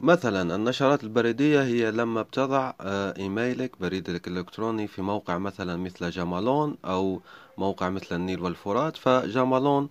مثلا 0.05 0.55
النشرات 0.55 1.03
البريدية 1.03 1.63
هي 1.63 1.91
لما 1.91 2.21
بتضع 2.21 2.73
آه، 2.81 3.13
إيميلك 3.17 3.71
بريدك 3.81 4.27
الإلكتروني 4.27 4.87
في 4.87 5.01
موقع 5.01 5.37
مثلا 5.37 5.77
مثل 5.77 6.09
جامالون 6.09 6.77
أو 6.85 7.21
موقع 7.57 7.89
مثل 7.89 8.15
النيل 8.15 8.41
والفرات 8.41 8.97
فجامالون 8.97 9.87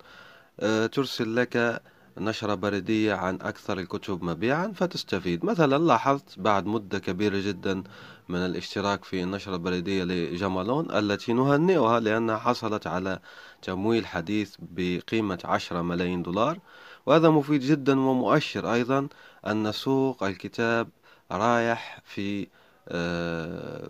آه، 0.59 0.87
ترسل 0.87 1.35
لك 1.35 1.81
نشرة 2.17 2.55
بريدية 2.55 3.13
عن 3.13 3.35
أكثر 3.41 3.79
الكتب 3.79 4.23
مبيعا 4.23 4.71
فتستفيد. 4.75 5.45
مثلا 5.45 5.77
لاحظت 5.83 6.39
بعد 6.39 6.65
مدة 6.65 6.99
كبيرة 6.99 7.39
جدا 7.39 7.83
من 8.29 8.39
الاشتراك 8.39 9.03
في 9.03 9.23
النشرة 9.23 9.53
البريدية 9.53 10.03
لجمالون 10.03 10.91
التي 10.91 11.33
نهنئها 11.33 11.99
لأنها 11.99 12.37
حصلت 12.37 12.87
على 12.87 13.19
تمويل 13.61 14.05
حديث 14.05 14.55
بقيمة 14.59 15.39
عشرة 15.45 15.81
ملايين 15.81 16.23
دولار 16.23 16.59
وهذا 17.05 17.29
مفيد 17.29 17.61
جدا 17.61 17.99
ومؤشر 17.99 18.73
أيضا 18.73 19.07
أن 19.47 19.71
سوق 19.71 20.23
الكتاب 20.23 20.89
رايح 21.31 21.99
في 22.05 22.47
آه، 22.89 23.89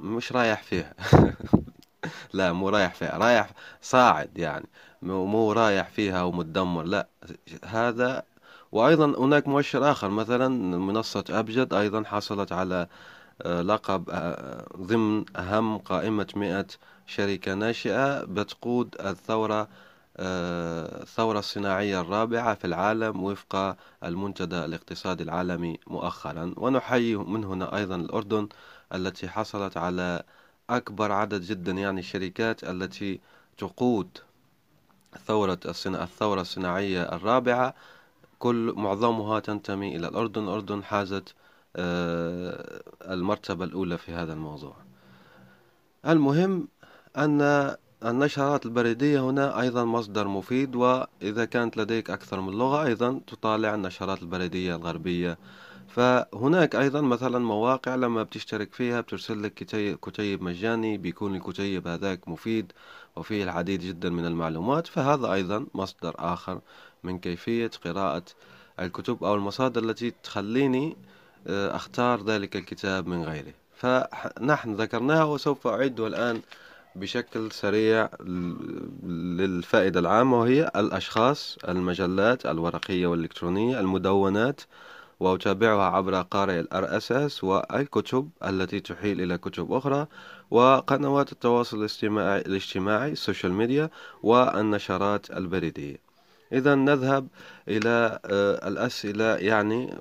مش 0.00 0.32
رايح 0.32 0.62
فيها. 0.62 0.94
لا 2.32 2.52
مو 2.52 2.68
رايح 2.68 2.94
فيها 2.94 3.18
رايح 3.18 3.50
صاعد 3.82 4.38
يعني. 4.38 4.66
مو 5.02 5.52
رايح 5.52 5.88
فيها 5.88 6.22
ومتدمر 6.22 6.82
لا. 6.82 7.08
هذا 7.64 8.22
وأيضا 8.72 9.06
هناك 9.18 9.48
مؤشر 9.48 9.90
آخر 9.90 10.08
مثلا 10.10 10.48
منصة 10.78 11.24
أبجد 11.30 11.74
أيضا 11.74 12.02
حصلت 12.04 12.52
على 12.52 12.86
آه، 13.42 13.62
لقب 13.62 14.10
آه، 14.10 14.66
ضمن 14.76 15.24
أهم 15.36 15.78
قائمة 15.78 16.26
مئة 16.36 16.66
شركة 17.06 17.54
ناشئة 17.54 18.24
بتقود 18.24 18.96
الثورة 19.00 19.68
الثورة 20.16 21.38
الصناعية 21.38 22.00
الرابعة 22.00 22.54
في 22.54 22.64
العالم 22.64 23.22
وفق 23.24 23.76
المنتدى 24.04 24.64
الاقتصادي 24.64 25.22
العالمي 25.22 25.78
مؤخرا. 25.86 26.54
ونحيي 26.56 27.16
من 27.16 27.44
هنا 27.44 27.76
أيضا 27.76 27.96
الأردن 27.96 28.48
التي 28.94 29.28
حصلت 29.28 29.76
على 29.76 30.22
أكبر 30.70 31.12
عدد 31.12 31.42
جدا 31.42 31.72
يعني 31.72 32.00
الشركات 32.00 32.64
التي 32.64 33.20
تقود 33.58 34.18
ثورة 35.26 35.58
الثورة 35.86 36.40
الصناعية 36.40 37.02
الرابعة. 37.02 37.74
كل 38.38 38.74
معظمها 38.76 39.40
تنتمي 39.40 39.96
إلى 39.96 40.08
الأردن. 40.08 40.44
الأردن 40.44 40.84
حازت 40.84 41.34
آه، 41.76 42.82
المرتبة 43.02 43.64
الأولى 43.64 43.98
في 43.98 44.12
هذا 44.12 44.32
الموضوع. 44.32 44.76
المهم 46.06 46.68
أن 47.16 47.40
النشرات 48.04 48.66
البريدية 48.66 49.20
هنا 49.20 49.60
أيضا 49.60 49.84
مصدر 49.84 50.28
مفيد 50.28 50.76
وإذا 50.76 51.44
كانت 51.44 51.76
لديك 51.76 52.10
أكثر 52.10 52.40
من 52.40 52.52
لغة 52.52 52.84
أيضا 52.84 53.20
تطالع 53.26 53.74
النشرات 53.74 54.22
البريدية 54.22 54.76
الغربية. 54.76 55.38
فهناك 55.88 56.76
أيضا 56.76 57.00
مثلا 57.00 57.38
مواقع 57.38 57.94
لما 57.94 58.22
بتشترك 58.22 58.74
فيها 58.74 59.00
بترسل 59.00 59.42
لك 59.42 59.54
كتيب 60.02 60.42
مجاني 60.42 60.98
بيكون 60.98 61.36
الكتيب 61.36 61.88
هذاك 61.88 62.28
مفيد 62.28 62.72
وفيه 63.16 63.44
العديد 63.44 63.80
جدا 63.80 64.10
من 64.10 64.26
المعلومات. 64.26 64.86
فهذا 64.86 65.32
أيضا 65.32 65.66
مصدر 65.74 66.14
آخر 66.18 66.60
من 67.04 67.18
كيفية 67.18 67.70
قراءة 67.84 68.24
الكتب 68.80 69.24
أو 69.24 69.34
المصادر 69.34 69.82
التي 69.82 70.12
تخليني 70.22 70.96
آه، 71.46 71.76
أختار 71.76 72.24
ذلك 72.24 72.56
الكتاب 72.56 73.06
من 73.06 73.22
غيره 73.22 73.52
فنحن 73.76 74.74
ذكرناها 74.74 75.24
وسوف 75.24 75.66
أعده 75.66 76.06
الآن 76.06 76.40
بشكل 76.96 77.52
سريع 77.52 78.08
للفائدة 79.38 80.00
العامة 80.00 80.40
وهي 80.40 80.70
الأشخاص 80.76 81.58
المجلات 81.68 82.46
الورقية 82.46 83.06
والإلكترونية 83.06 83.80
المدونات 83.80 84.60
وأتابعها 85.20 85.82
عبر 85.96 86.22
قارئ 86.22 86.60
ال 86.60 86.96
RSS 86.96 87.44
والكتب 87.44 88.30
التي 88.44 88.80
تحيل 88.80 89.20
إلى 89.20 89.38
كتب 89.38 89.72
أخرى 89.72 90.06
وقنوات 90.50 91.32
التواصل 91.32 91.88
الاجتماعي 92.04 93.12
ال 93.12 93.18
social 93.18 93.52
media 93.52 93.90
والنشرات 94.22 95.30
البريدية. 95.30 96.03
إذا 96.52 96.74
نذهب 96.74 97.28
إلى 97.68 98.18
آه، 98.24 98.68
الأسئلة 98.68 99.36
يعني 99.36 99.94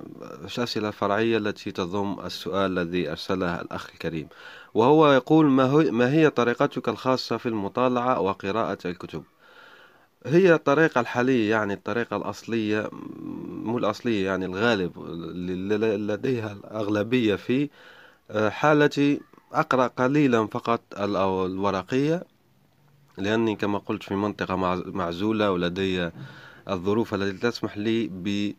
الأسئلة 0.45 0.87
الفرعية 0.87 1.37
التي 1.37 1.71
تضم 1.71 2.19
السؤال 2.25 2.79
الذي 2.79 3.11
أرسله 3.11 3.61
الأخ 3.61 3.89
الكريم. 3.93 4.27
وهو 4.73 5.11
يقول 5.13 5.45
ما 5.91 6.11
هي 6.11 6.29
طريقتك 6.29 6.89
الخاصة 6.89 7.37
في 7.37 7.45
المطالعة 7.45 8.19
وقراءة 8.19 8.77
الكتب؟ 8.85 9.23
هي 10.25 10.53
الطريقة 10.53 11.01
الحالية 11.01 11.51
يعني 11.51 11.73
الطريقة 11.73 12.17
الأصلية 12.17 12.89
مو 13.63 13.77
الأصلية 13.77 14.25
يعني 14.25 14.45
الغالب 14.45 14.99
لديها 16.11 16.51
الأغلبية 16.53 17.35
في 17.35 17.69
آه، 18.31 18.49
حالتي 18.49 19.21
أقرأ 19.53 19.87
قليلا 19.87 20.47
فقط 20.47 20.81
الورقية. 20.97 22.23
لأني 23.17 23.55
كما 23.55 23.77
قلت 23.77 24.03
في 24.03 24.15
منطقة 24.15 24.55
معزولة 24.91 25.51
ولدي 25.51 26.09
الظروف 26.69 27.13
التي 27.13 27.49
تسمح 27.49 27.77
لي 27.77 28.07
ب 28.07 28.53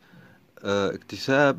اكتساب 0.66 1.58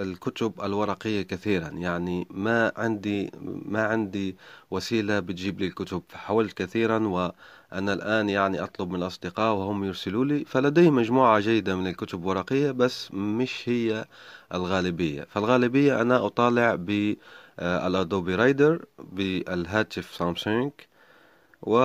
الكتب 0.00 0.52
الورقية 0.62 1.22
كثيرا. 1.22 1.68
يعني 1.68 2.26
ما 2.30 2.72
عندي 2.76 3.30
ما 3.66 3.82
عندي 3.82 4.36
وسيلة 4.70 5.20
بتجيب 5.20 5.60
لي 5.60 5.66
الكتب. 5.66 6.02
فحاولت 6.08 6.52
كثيرا 6.52 6.98
وأنا 6.98 7.92
الآن 7.92 8.28
يعني 8.28 8.62
أطلب 8.62 8.90
من 8.90 9.02
الأصدقاء 9.02 9.54
وهم 9.54 9.84
يرسلوا 9.84 10.24
لي. 10.24 10.44
فلدي 10.44 10.90
مجموعة 10.90 11.40
جيدة 11.40 11.76
من 11.76 11.86
الكتب 11.86 12.22
الورقية 12.22 12.70
بس 12.70 13.12
مش 13.12 13.68
هي 13.68 14.04
الغالبية. 14.54 15.26
فالغالبية 15.30 16.00
أنا 16.00 16.26
أطالع 16.26 16.74
بالأدوبي 17.58 18.34
رايدر 18.34 18.84
بالهاتف 18.98 20.14
سامسونج 20.14 20.72
و 21.62 21.78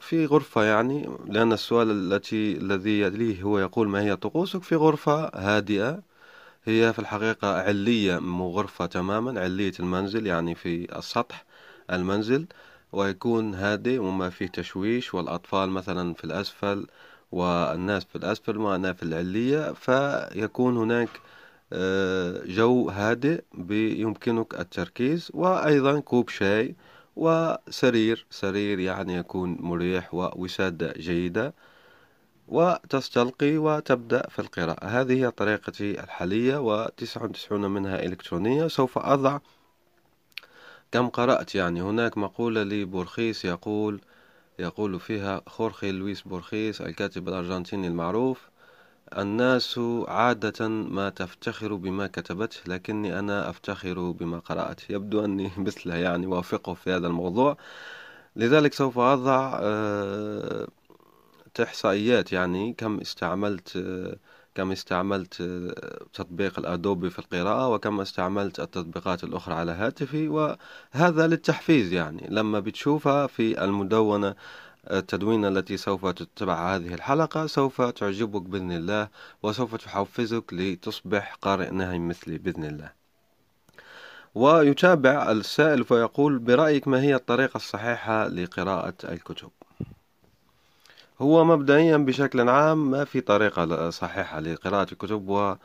في 0.00 0.26
غرفة 0.26 0.62
يعني 0.64 1.08
لأن 1.26 1.52
السؤال 1.52 1.90
التي 1.90 2.56
الذي 2.56 3.00
يليه 3.00 3.42
هو 3.42 3.58
يقول 3.58 3.88
ما 3.88 4.00
هي 4.02 4.16
طقوسك 4.16 4.62
في 4.62 4.76
غرفة 4.76 5.30
هادئة؟ 5.34 6.02
هي 6.64 6.92
في 6.92 6.98
الحقيقة 6.98 7.58
علية 7.62 8.18
مو 8.18 8.50
غرفة 8.50 8.86
تماما 8.86 9.40
علية 9.40 9.72
المنزل 9.80 10.26
يعني 10.26 10.54
في 10.54 10.98
السطح 10.98 11.44
المنزل 11.92 12.46
ويكون 12.92 13.54
هادئ 13.54 13.98
وما 13.98 14.30
فيه 14.30 14.46
تشويش 14.46 15.14
والأطفال 15.14 15.70
مثلا 15.70 16.14
في 16.14 16.24
الأسفل 16.24 16.86
والناس 17.32 18.04
في 18.04 18.16
الأسفل 18.16 18.56
وأنا 18.58 18.92
في 18.92 19.02
العلية. 19.02 19.72
فيكون 19.72 20.76
هناك 20.76 21.08
آه، 21.08 21.35
جو 22.46 22.88
هادئ 22.90 23.44
يمكنك 23.70 24.60
التركيز 24.60 25.30
وأيضا 25.34 26.00
كوب 26.00 26.28
شاي 26.28 26.76
وسرير 27.16 28.26
سرير 28.30 28.78
يعني 28.78 29.14
يكون 29.14 29.56
مريح 29.60 30.14
ووسادة 30.14 30.92
جيدة 30.92 31.54
وتستلقي 32.48 33.56
وتبدأ 33.58 34.28
في 34.28 34.38
القراءة. 34.38 34.84
هذه 34.84 35.12
هي 35.24 35.30
طريقتي 35.30 36.00
الحالية 36.04 36.56
وتسعة 36.56 37.24
وتسعون 37.24 37.70
منها 37.70 38.02
إلكترونية. 38.02 38.68
سوف 38.68 38.98
أضع 38.98 39.38
كم 40.92 41.08
قرأت. 41.08 41.54
يعني 41.54 41.82
هناك 41.82 42.18
مقولة 42.18 42.62
لبورخيس 42.62 43.44
يقول 43.44 44.00
يقول 44.58 45.00
فيها 45.00 45.42
خورخي 45.46 45.92
لويس 45.92 46.22
بورخيس 46.22 46.80
الكاتب 46.80 47.28
الأرجنتيني 47.28 47.86
المعروف 47.88 48.48
الناس 49.12 49.80
عادة 50.08 50.68
ما 50.68 51.08
تفتخر 51.08 51.74
بما 51.74 52.06
كتبته 52.06 52.60
لكني 52.66 53.18
أنا 53.18 53.50
أفتخر 53.50 54.10
بما 54.10 54.38
قرأت. 54.38 54.90
يبدو 54.90 55.24
أني 55.24 55.50
مثله 55.58 55.94
يعني 55.94 56.26
وافقه 56.26 56.74
في 56.74 56.92
هذا 56.92 57.06
الموضوع. 57.06 57.56
لذلك 58.36 58.74
سوف 58.74 58.98
أضع 58.98 59.58
آه، 59.62 60.68
إحصائيات. 61.62 62.32
يعني 62.32 62.72
كم 62.72 63.00
استعملت 63.00 63.78
كم 64.54 64.72
استعملت 64.72 65.42
تطبيق 66.12 66.58
الأدوبي 66.58 67.10
في 67.10 67.18
القراءة 67.18 67.68
وكم 67.68 68.00
استعملت 68.00 68.60
التطبيقات 68.60 69.24
الأخرى 69.24 69.54
على 69.54 69.72
هاتفي. 69.72 70.28
وهذا 70.28 71.26
للتحفيز 71.26 71.92
يعني. 71.92 72.26
لما 72.30 72.60
بتشوفها 72.60 73.26
في 73.26 73.64
المدونة 73.64 74.34
التدوينة 74.90 75.48
التي 75.48 75.76
سوف 75.76 76.06
تتبع 76.06 76.74
هذه 76.74 76.94
الحلقة 76.94 77.46
سوف 77.46 77.82
تعجبك 77.82 78.42
بإذن 78.42 78.72
الله 78.72 79.08
وسوف 79.42 79.74
تحفزك 79.74 80.44
لتصبح 80.52 81.34
قارئ 81.42 81.70
نهي 81.70 81.98
مثلي 81.98 82.38
بإذن 82.38 82.64
الله. 82.64 82.92
ويتابع 84.34 85.30
السائل 85.30 85.84
فيقول 85.84 86.38
برأيك 86.38 86.88
ما 86.88 87.02
هي 87.02 87.14
الطريقة 87.14 87.56
الصحيحة 87.56 88.28
لقراءة 88.28 88.94
الكتب؟ 89.04 89.50
هو 91.20 91.44
مبدئيا 91.44 91.96
بشكل 91.96 92.48
عام 92.48 92.90
ما 92.90 93.04
في 93.04 93.20
طريقة 93.20 93.90
صحيحة 93.90 94.40
لقراءة 94.40 94.92
الكتب 94.92 95.28
و 95.28 95.56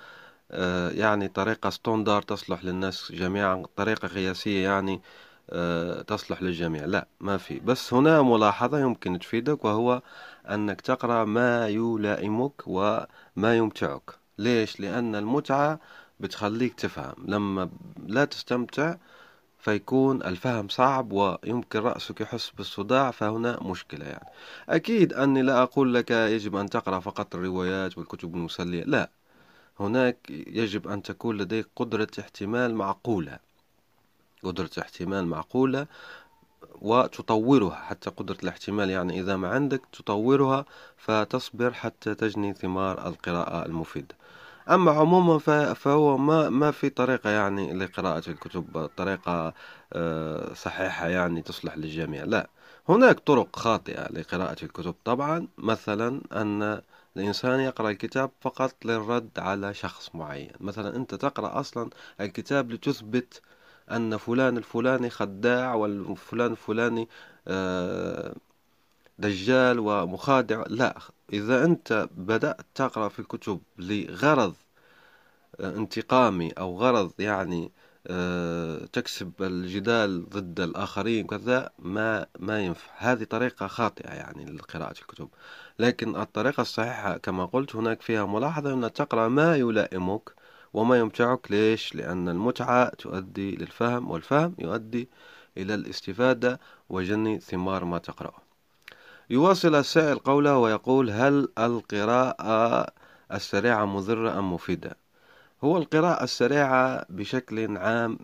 آه، 0.52 0.90
يعني 0.90 1.28
طريقة 1.28 1.70
ستوندار 1.70 2.22
تصلح 2.22 2.66
للناس 2.66 3.12
جميعا 3.12 3.64
طريقة 3.76 4.08
قياسية 4.08 4.64
يعني 4.64 5.02
تصلح 6.08 6.42
للجميع. 6.42 6.86
لا 6.86 7.08
ما 7.20 7.38
في. 7.38 7.60
بس 7.60 7.94
هنا 7.94 8.22
ملاحظة 8.22 8.80
يمكن 8.80 9.20
تفيدك 9.20 9.66
وهو 9.66 10.02
أنك 10.50 10.82
تقرأ 10.82 11.26
ما 11.26 11.68
يلائمك 11.68 12.62
وما 12.68 13.58
يمتعك. 13.58 14.12
ليش؟ 14.38 14.80
لأن 14.80 15.16
المتعة 15.16 15.80
بتخليك 16.20 16.74
تفهم. 16.74 17.14
لما 17.26 17.70
لا 18.08 18.26
تستمتع 18.26 18.96
فيكون 19.60 20.24
الفهم 20.24 20.68
صعب 20.70 21.12
ويمكن 21.12 21.80
رأسك 21.80 22.22
يحس 22.22 22.50
بالصداع 22.50 23.12
فهنا 23.12 23.64
مشكلة 23.64 24.06
يعني. 24.06 24.30
أكيد 24.70 25.14
أني 25.14 25.42
لا 25.42 25.64
أقول 25.64 25.94
لك 25.94 26.12
يجب 26.12 26.56
أن 26.56 26.70
تقرأ 26.70 27.00
فقط 27.00 27.36
الروايات 27.36 27.98
والكتب 27.98 28.36
المسلية. 28.36 28.84
لا 28.84 29.10
هناك 29.80 30.18
يجب 30.30 30.88
أن 30.88 31.04
تكون 31.04 31.38
لديك 31.38 31.68
قدرة 31.76 32.08
احتمال 32.20 32.76
معقولة. 32.76 33.51
قدرة 34.44 34.70
احتمال 34.80 35.26
معقولة 35.26 35.88
وتطورها 36.82 37.76
حتى 37.76 38.10
قدرة 38.10 38.38
الاحتمال 38.44 38.90
يعني 38.90 39.20
إذا 39.20 39.36
ما 39.36 39.50
عندك 39.50 39.82
تطورها 39.94 40.66
فتصبر 40.98 41.74
حتى 41.74 42.16
تجني 42.16 42.54
ثمار 42.54 43.08
القراءة 43.08 43.66
المفيدة 43.66 44.16
أما 44.70 44.92
عموما 44.92 45.38
فهو 45.74 46.18
ما 46.18 46.50
ما 46.50 46.72
في 46.72 46.90
طريقة 46.90 47.30
يعني 47.30 47.74
لقراءة 47.74 48.30
الكتب 48.30 48.90
طريقة 48.98 49.54
آه، 49.94 50.54
صحيحة 50.54 51.08
يعني 51.08 51.42
تصلح 51.42 51.78
للجميع 51.78 52.24
لا. 52.24 52.50
هناك 52.90 53.20
طرق 53.20 53.56
خاطئة 53.56 54.08
لقراءة 54.12 54.58
الكتب. 54.64 54.96
طبعا 55.06 55.48
مثلا 55.58 56.22
أن 56.34 56.82
الإنسان 57.18 57.60
يقرأ 57.60 57.90
الكتاب 57.90 58.32
فقط 58.42 58.76
للرد 58.86 59.30
على 59.40 59.74
شخص 59.74 60.16
معين. 60.16 60.52
مثلا 60.60 60.96
أنت 60.96 61.16
تقرأ 61.16 61.60
أصلا 61.60 61.90
الكتاب 62.22 62.72
لتثبت 62.72 63.42
أن 63.96 64.18
فلان 64.18 64.58
الفلاني 64.58 65.10
خداع 65.10 65.74
والفلان 65.74 66.52
الفلاني 66.52 67.10
آه، 67.48 68.36
دجال 69.20 69.80
ومخادع. 69.80 70.64
لا 70.68 70.98
إذا 71.34 71.66
أنت 71.66 72.10
بدأت 72.18 72.66
تقرأ 72.76 73.10
في 73.10 73.20
الكتب 73.20 73.62
لغرض 73.78 74.54
آه، 75.60 75.76
انتقامي 75.78 76.52
أو 76.52 76.78
غرض 76.78 77.14
يعني 77.20 77.72
آه، 78.08 78.86
تكسب 78.86 79.32
الجدال 79.42 80.30
ضد 80.30 80.60
الآخرين 80.60 81.28
كذا 81.28 81.70
ما 81.80 82.26
ما 82.40 82.62
ينفع. 82.62 82.92
هذه 82.98 83.24
طريقة 83.24 83.68
خاطئة 83.68 84.10
يعني 84.14 84.46
لقراءة 84.46 84.92
الكتب. 85.02 85.30
لكن 85.80 86.16
الطريقة 86.16 86.62
الصحيحة 86.62 87.18
كما 87.18 87.46
قلت 87.46 87.76
هناك 87.76 88.02
فيها 88.02 88.26
ملاحظة 88.26 88.74
أن 88.74 88.94
تقرأ 88.94 89.28
ما 89.28 89.56
يلائمك. 89.56 90.41
وما 90.74 91.00
يمتعك 91.00 91.52
ليش؟ 91.52 91.96
لأن 91.96 92.30
المتعة 92.30 92.90
تؤدي 92.90 93.56
للفهم 93.56 94.12
والفهم 94.12 94.56
يؤدي 94.60 95.10
إلى 95.58 95.74
الاستفادة 95.74 96.60
وجني 96.90 97.40
ثمار 97.40 97.86
ما 97.86 97.98
تقرأه 97.98 98.42
يواصل 99.30 99.76
السائل 99.76 100.20
قوله 100.20 100.58
ويقول 100.58 101.10
هل 101.10 101.48
القراءة 101.58 102.88
السريعة 103.34 103.86
مضرة 103.86 104.40
أم 104.40 104.54
مفيدة؟ 104.54 104.98
هو 105.64 105.78
القراءة 105.78 106.24
السريعة 106.24 107.06
بشكل 107.10 107.78
عام 107.78 108.20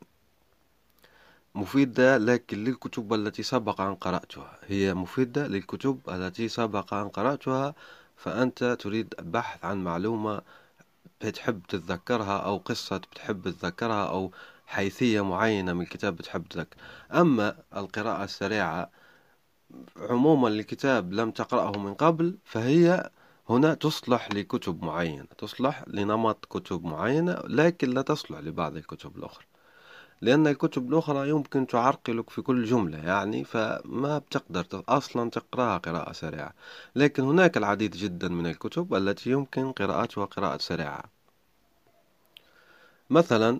مفيدة 1.56 2.18
لكن 2.18 2.64
للكتب 2.64 3.14
التي 3.14 3.44
سبق 3.44 3.82
أن 3.82 3.96
قرأتها 3.96 4.60
هي 4.68 4.94
مفيدة 4.94 5.48
للكتب 5.48 6.00
التي 6.10 6.48
سبق 6.48 6.94
أن 6.94 7.10
قرأتها 7.10 7.76
فأنت 8.16 8.64
تريد 8.64 9.14
بحث 9.20 9.66
عن 9.66 9.84
معلومة 9.84 10.42
بتحب 11.22 11.62
تتذكرها 11.68 12.38
أو 12.38 12.58
قصة 12.58 12.98
بتحب 12.98 13.42
تتذكرها 13.50 14.10
أو 14.10 14.32
حيثية 14.66 15.22
معينة 15.24 15.74
من 15.74 15.82
الكتاب 15.82 16.16
بتحب 16.16 16.48
تذكر 16.48 16.78
أما 17.14 17.58
القراءة 17.76 18.24
السريعة 18.24 18.92
عموما 19.98 20.48
الكتاب 20.48 21.14
لم 21.14 21.32
تقرأه 21.32 21.78
من 21.78 21.94
قبل 21.94 22.38
فهي 22.46 23.10
هنا 23.50 23.74
تصلح 23.74 24.30
لكتب 24.32 24.84
معينة 24.84 25.26
تصلح 25.38 25.84
لنمط 25.88 26.46
كتب 26.46 26.86
معينة 26.86 27.34
لكن 27.46 27.90
لا 27.90 28.02
تصلح 28.02 28.40
لبعض 28.40 28.76
الكتب 28.76 29.18
الأخرى. 29.18 29.46
لأن 30.22 30.48
الكتب 30.48 30.94
الأخرى 30.94 31.30
يمكن 31.30 31.68
تعرقلك 31.68 32.30
في 32.30 32.42
كل 32.42 32.66
جملة 32.66 32.98
يعني 32.98 33.44
فما 33.44 34.18
بتقدر 34.18 34.84
أصلا 34.90 35.30
تقرأها 35.30 35.78
قراءة 35.78 36.12
سريعة. 36.12 36.54
لكن 36.96 37.24
هناك 37.24 37.58
العديد 37.58 37.92
جدا 37.92 38.28
من 38.28 38.48
الكتب 38.48 38.94
التي 38.94 39.30
يمكن 39.32 39.72
قراءتها 39.72 40.26
قراءة 40.26 40.58
سريعة. 40.58 41.04
مثلا 43.10 43.60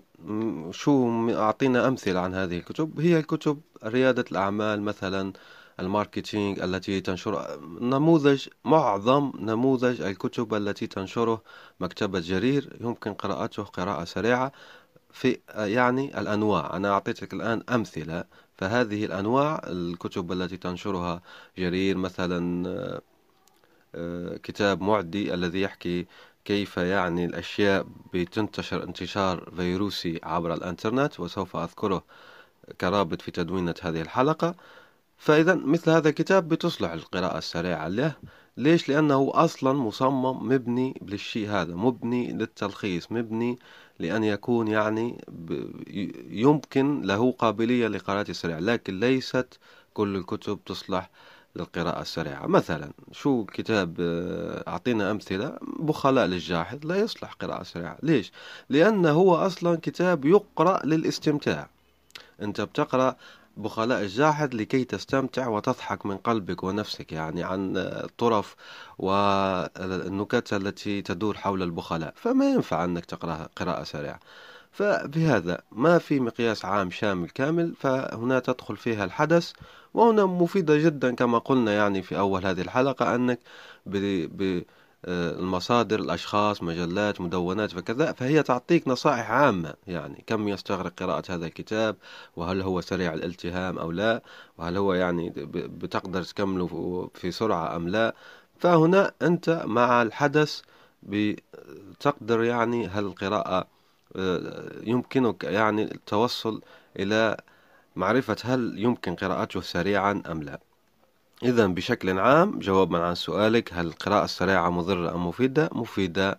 شو 0.70 1.28
أعطينا 1.30 1.88
أمثلة 1.88 2.20
عن 2.20 2.34
هذه 2.34 2.58
الكتب. 2.58 3.00
هي 3.00 3.18
الكتب 3.18 3.60
ريادة 3.84 4.24
الأعمال 4.32 4.82
مثلا 4.82 5.32
الماركتينج 5.80 6.60
التي 6.60 7.00
تنشر 7.00 7.60
نموذج 7.80 8.48
معظم 8.64 9.32
نموذج 9.40 10.00
الكتب 10.02 10.54
التي 10.54 10.86
تنشره 10.86 11.42
مكتبة 11.80 12.20
جرير 12.20 12.76
يمكن 12.80 13.14
قراءته 13.14 13.62
قراءة 13.62 14.04
سريعة. 14.04 14.52
في 15.10 15.38
يعني 15.54 16.20
الأنواع. 16.20 16.76
أنا 16.76 16.90
أعطيتك 16.90 17.34
الآن 17.34 17.62
أمثلة. 17.70 18.24
فهذه 18.58 19.04
الأنواع 19.04 19.62
الكتب 19.66 20.32
التي 20.32 20.56
تنشرها 20.56 21.22
جرير 21.58 21.96
مثلا 21.96 22.68
آه، 23.94 24.36
كتاب 24.36 24.82
معدي 24.82 25.34
الذي 25.34 25.60
يحكي 25.60 26.06
كيف 26.44 26.76
يعني 26.76 27.24
الأشياء 27.24 27.86
بتنتشر 28.14 28.84
انتشار 28.84 29.50
فيروسي 29.56 30.20
عبر 30.22 30.54
الإنترنت 30.54 31.20
وسوف 31.20 31.56
أذكره 31.56 32.04
كرابط 32.80 33.22
في 33.22 33.30
تدوينة 33.30 33.74
هذه 33.82 34.00
الحلقة. 34.00 34.54
فإذا 35.18 35.54
مثل 35.54 35.90
هذا 35.90 36.08
الكتاب 36.08 36.48
بتصلح 36.48 36.90
القراءة 36.90 37.38
السريعة 37.38 37.88
له. 37.88 38.14
ليش؟ 38.56 38.88
لأنه 38.88 39.30
أصلا 39.34 39.72
مصمم 39.72 40.48
مبني 40.48 41.00
للشيء 41.02 41.48
هذا 41.50 41.74
مبني 41.74 42.32
للتلخيص 42.32 43.12
مبني 43.12 43.58
لأن 43.98 44.24
يكون 44.24 44.68
يعني 44.68 45.24
يمكن 46.30 47.02
له 47.02 47.32
قابلية 47.32 47.88
لقراءة 47.88 48.30
السريع 48.30 48.58
لكن 48.58 49.00
ليست 49.00 49.58
كل 49.94 50.16
الكتب 50.16 50.58
تصلح 50.66 51.10
للقراءة 51.56 52.02
السريعة. 52.02 52.46
مثلا 52.46 52.90
شو 53.12 53.44
كتاب 53.44 53.96
آه، 54.00 54.64
أعطينا 54.68 55.10
أمثلة 55.10 55.58
بخلاء 55.78 56.26
للجاحظ 56.26 56.86
لا 56.86 56.96
يصلح 56.96 57.32
قراءة 57.32 57.62
سريعة. 57.62 57.98
ليش؟ 58.02 58.32
لأنه 58.70 59.10
هو 59.10 59.34
أصلا 59.34 59.78
كتاب 59.82 60.24
يقرأ 60.24 60.86
للاستمتاع. 60.86 61.68
أنت 62.42 62.60
بتقرأ 62.60 63.16
بخلاء 63.58 64.00
الجاحظ 64.02 64.54
لكي 64.54 64.84
تستمتع 64.84 65.48
وتضحك 65.48 66.06
من 66.06 66.16
قلبك 66.16 66.64
ونفسك 66.64 67.12
يعني 67.12 67.42
عن 67.44 67.76
الطرف 67.76 68.56
والنكت 68.98 70.52
التي 70.52 71.02
تدور 71.02 71.36
حول 71.36 71.62
البخلاء. 71.62 72.12
فما 72.16 72.50
ينفع 72.50 72.84
أنك 72.84 73.04
تقرأ 73.04 73.48
قراءة 73.56 73.82
سريعة. 73.82 74.20
فبهذا 74.72 75.62
ما 75.72 75.98
في 75.98 76.20
مقياس 76.20 76.64
عام 76.64 76.90
شامل 76.90 77.30
كامل 77.30 77.74
فهنا 77.74 78.40
تدخل 78.40 78.76
فيها 78.76 79.04
الحدث. 79.04 79.52
وهنا 79.94 80.26
مفيدة 80.26 80.76
جدا 80.78 81.14
كما 81.14 81.38
قلنا 81.38 81.72
يعني 81.72 82.02
في 82.02 82.18
أول 82.18 82.46
هذه 82.46 82.60
الحلقة 82.60 83.14
أنك 83.14 83.40
ب... 83.86 83.96
ب... 84.42 84.64
آه، 85.04 85.30
المصادر 85.38 86.00
الأشخاص 86.00 86.62
مجلات 86.62 87.20
مدونات 87.20 87.70
فكذا 87.72 88.12
فهي 88.12 88.42
تعطيك 88.42 88.88
نصائح 88.88 89.30
عامة. 89.30 89.74
يعني 89.86 90.24
كم 90.26 90.48
يستغرق 90.48 90.92
قراءة 91.02 91.22
هذا 91.30 91.46
الكتاب؟ 91.46 91.96
وهل 92.36 92.62
هو 92.62 92.80
سريع 92.80 93.14
الالتهام 93.14 93.78
أو 93.78 93.90
لا؟ 93.90 94.22
وهل 94.58 94.76
هو 94.76 94.94
يعني 94.94 95.32
بتقدر 95.54 96.22
تكمله 96.22 97.10
في 97.14 97.30
سرعة 97.30 97.76
أم 97.76 97.88
لا؟ 97.88 98.14
فهنا 98.58 99.12
أنت 99.22 99.62
مع 99.66 100.02
الحدث 100.02 100.60
بتقدر 101.02 102.42
يعني 102.42 102.86
هل 102.88 103.04
القراءة 103.04 103.66
آه، 104.16 104.72
يمكنك 104.82 105.44
يعني 105.44 105.82
التوصل 105.82 106.62
إلى 106.98 107.36
معرفة 107.96 108.36
هل 108.44 108.74
يمكن 108.78 109.14
قراءته 109.14 109.60
سريعا 109.60 110.22
أم 110.30 110.42
لا. 110.42 110.60
إذا 111.42 111.66
بشكل 111.66 112.18
عام 112.18 112.58
جوابا 112.58 112.98
عن 112.98 113.14
سؤالك 113.14 113.72
هل 113.72 113.86
القراءة 113.86 114.24
السريعة 114.24 114.70
مضرة 114.70 115.14
أم 115.14 115.28
مفيدة؟ 115.28 115.70
مفيدة 115.72 116.38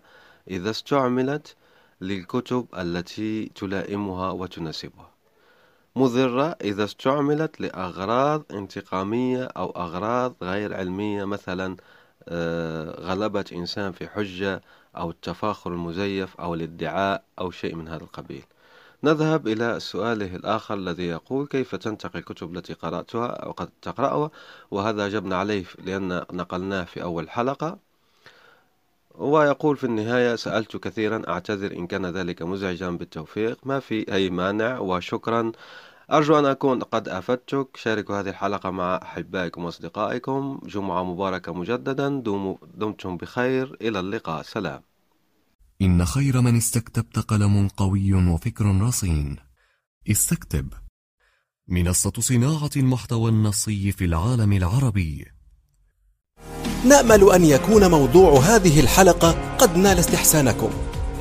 إذا 0.50 0.70
استعملت 0.70 1.56
للكتب 2.00 2.66
التي 2.78 3.46
تلائمها 3.54 4.30
وتناسبها 4.30 5.10
مضرة 5.96 6.56
إذا 6.64 6.84
استعملت 6.84 7.60
لأغراض 7.60 8.44
انتقامية 8.50 9.44
أو 9.44 9.70
أغراض 9.70 10.34
غير 10.42 10.74
علمية 10.74 11.24
مثلا 11.24 11.76
آه، 12.28 13.00
غلبة 13.00 13.44
إنسان 13.52 13.92
في 13.92 14.08
حجة 14.08 14.60
أو 14.96 15.10
التفاخر 15.10 15.72
المزيف 15.72 16.40
أو 16.40 16.54
الادعاء 16.54 17.24
أو 17.38 17.50
شيء 17.50 17.74
من 17.74 17.88
هذا 17.88 18.02
القبيل 18.02 18.44
نذهب 19.04 19.48
إلى 19.48 19.80
سؤاله 19.80 20.36
الآخر 20.36 20.74
الذي 20.74 21.06
يقول 21.06 21.46
كيف 21.46 21.74
تنتقي 21.74 22.18
الكتب 22.18 22.56
التي 22.56 22.72
قرأتها 22.72 23.26
أو 23.26 23.50
قد 23.50 23.70
تقرأها؟ 23.82 24.30
وهذا 24.70 25.06
أجبنا 25.06 25.36
عليه 25.36 25.64
لأن 25.84 26.08
نقلناه 26.32 26.84
في 26.84 27.02
أول 27.02 27.30
حلقة. 27.30 27.78
ويقول 29.14 29.76
في 29.76 29.84
النهاية 29.84 30.36
سألت 30.36 30.76
كثيرا 30.76 31.22
أعتذر 31.28 31.72
إن 31.72 31.86
كان 31.86 32.06
ذلك 32.06 32.42
مزعجا 32.42 32.90
بالتوفيق. 32.90 33.58
ما 33.64 33.80
في 33.80 34.12
أي 34.14 34.30
مانع 34.30 34.78
وشكرا. 34.78 35.52
أرجو 36.12 36.38
أن 36.38 36.46
أكون 36.46 36.82
قد 36.82 37.08
أفدتك. 37.08 37.76
شاركوا 37.76 38.20
هذه 38.20 38.28
الحلقة 38.28 38.70
مع 38.70 39.00
أحبائكم 39.02 39.64
وأصدقائكم. 39.64 40.60
جمعة 40.64 41.04
مباركة 41.04 41.52
مجددا. 41.52 42.08
دمتم 42.74 43.16
بخير. 43.16 43.76
إلى 43.82 44.00
اللقاء. 44.00 44.42
سلام. 44.42 44.89
إن 45.82 46.04
خير 46.04 46.40
من 46.40 46.56
استكتبت 46.56 47.18
قلم 47.18 47.68
قوي 47.76 48.14
وفكر 48.14 48.80
رصين. 48.80 49.36
استكتب. 50.10 50.68
منصة 51.68 52.12
صناعة 52.18 52.70
المحتوى 52.76 53.30
النصي 53.30 53.92
في 53.92 54.04
العالم 54.04 54.52
العربي. 54.52 55.26
نأمل 56.84 57.32
أن 57.32 57.44
يكون 57.44 57.90
موضوع 57.90 58.40
هذه 58.40 58.80
الحلقة 58.80 59.56
قد 59.58 59.76
نال 59.76 59.98
استحسانكم. 59.98 60.70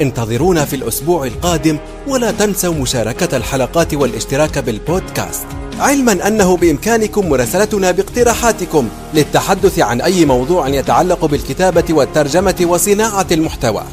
انتظرونا 0.02 0.66
في 0.66 0.76
الأسبوع 0.76 1.26
القادم 1.26 1.78
ولا 2.08 2.32
تنسوا 2.32 2.74
مشاركة 2.74 3.38
الحلقات 3.38 3.94
والاشتراك 3.94 4.58
بالبودكاست. 4.58 5.48
علما 5.78 6.28
أنه 6.28 6.58
بإمكانكم 6.58 7.30
مراسلتنا 7.30 7.92
باقتراحاتكم 7.92 8.90
للتحدث 9.14 9.80
عن 9.80 10.02
أي 10.02 10.26
موضوع 10.26 10.68
يتعلق 10.68 11.26
بالكتابة 11.26 11.86
والترجمة 11.94 12.58
وصناعة 12.62 13.28
المحتوى. 13.32 13.84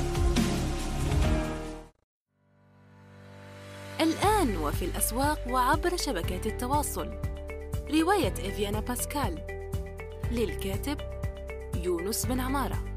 الأسواق 4.87 5.39
وعبر 5.51 5.97
شبكات 5.97 6.47
التواصل. 6.47 7.11
رواية 7.91 8.33
إفيانا 8.33 8.81
باسكال. 8.81 9.47
للكاتب 10.31 10.99
يونس 11.85 12.27
بن 12.27 12.41
عمارة. 12.41 12.96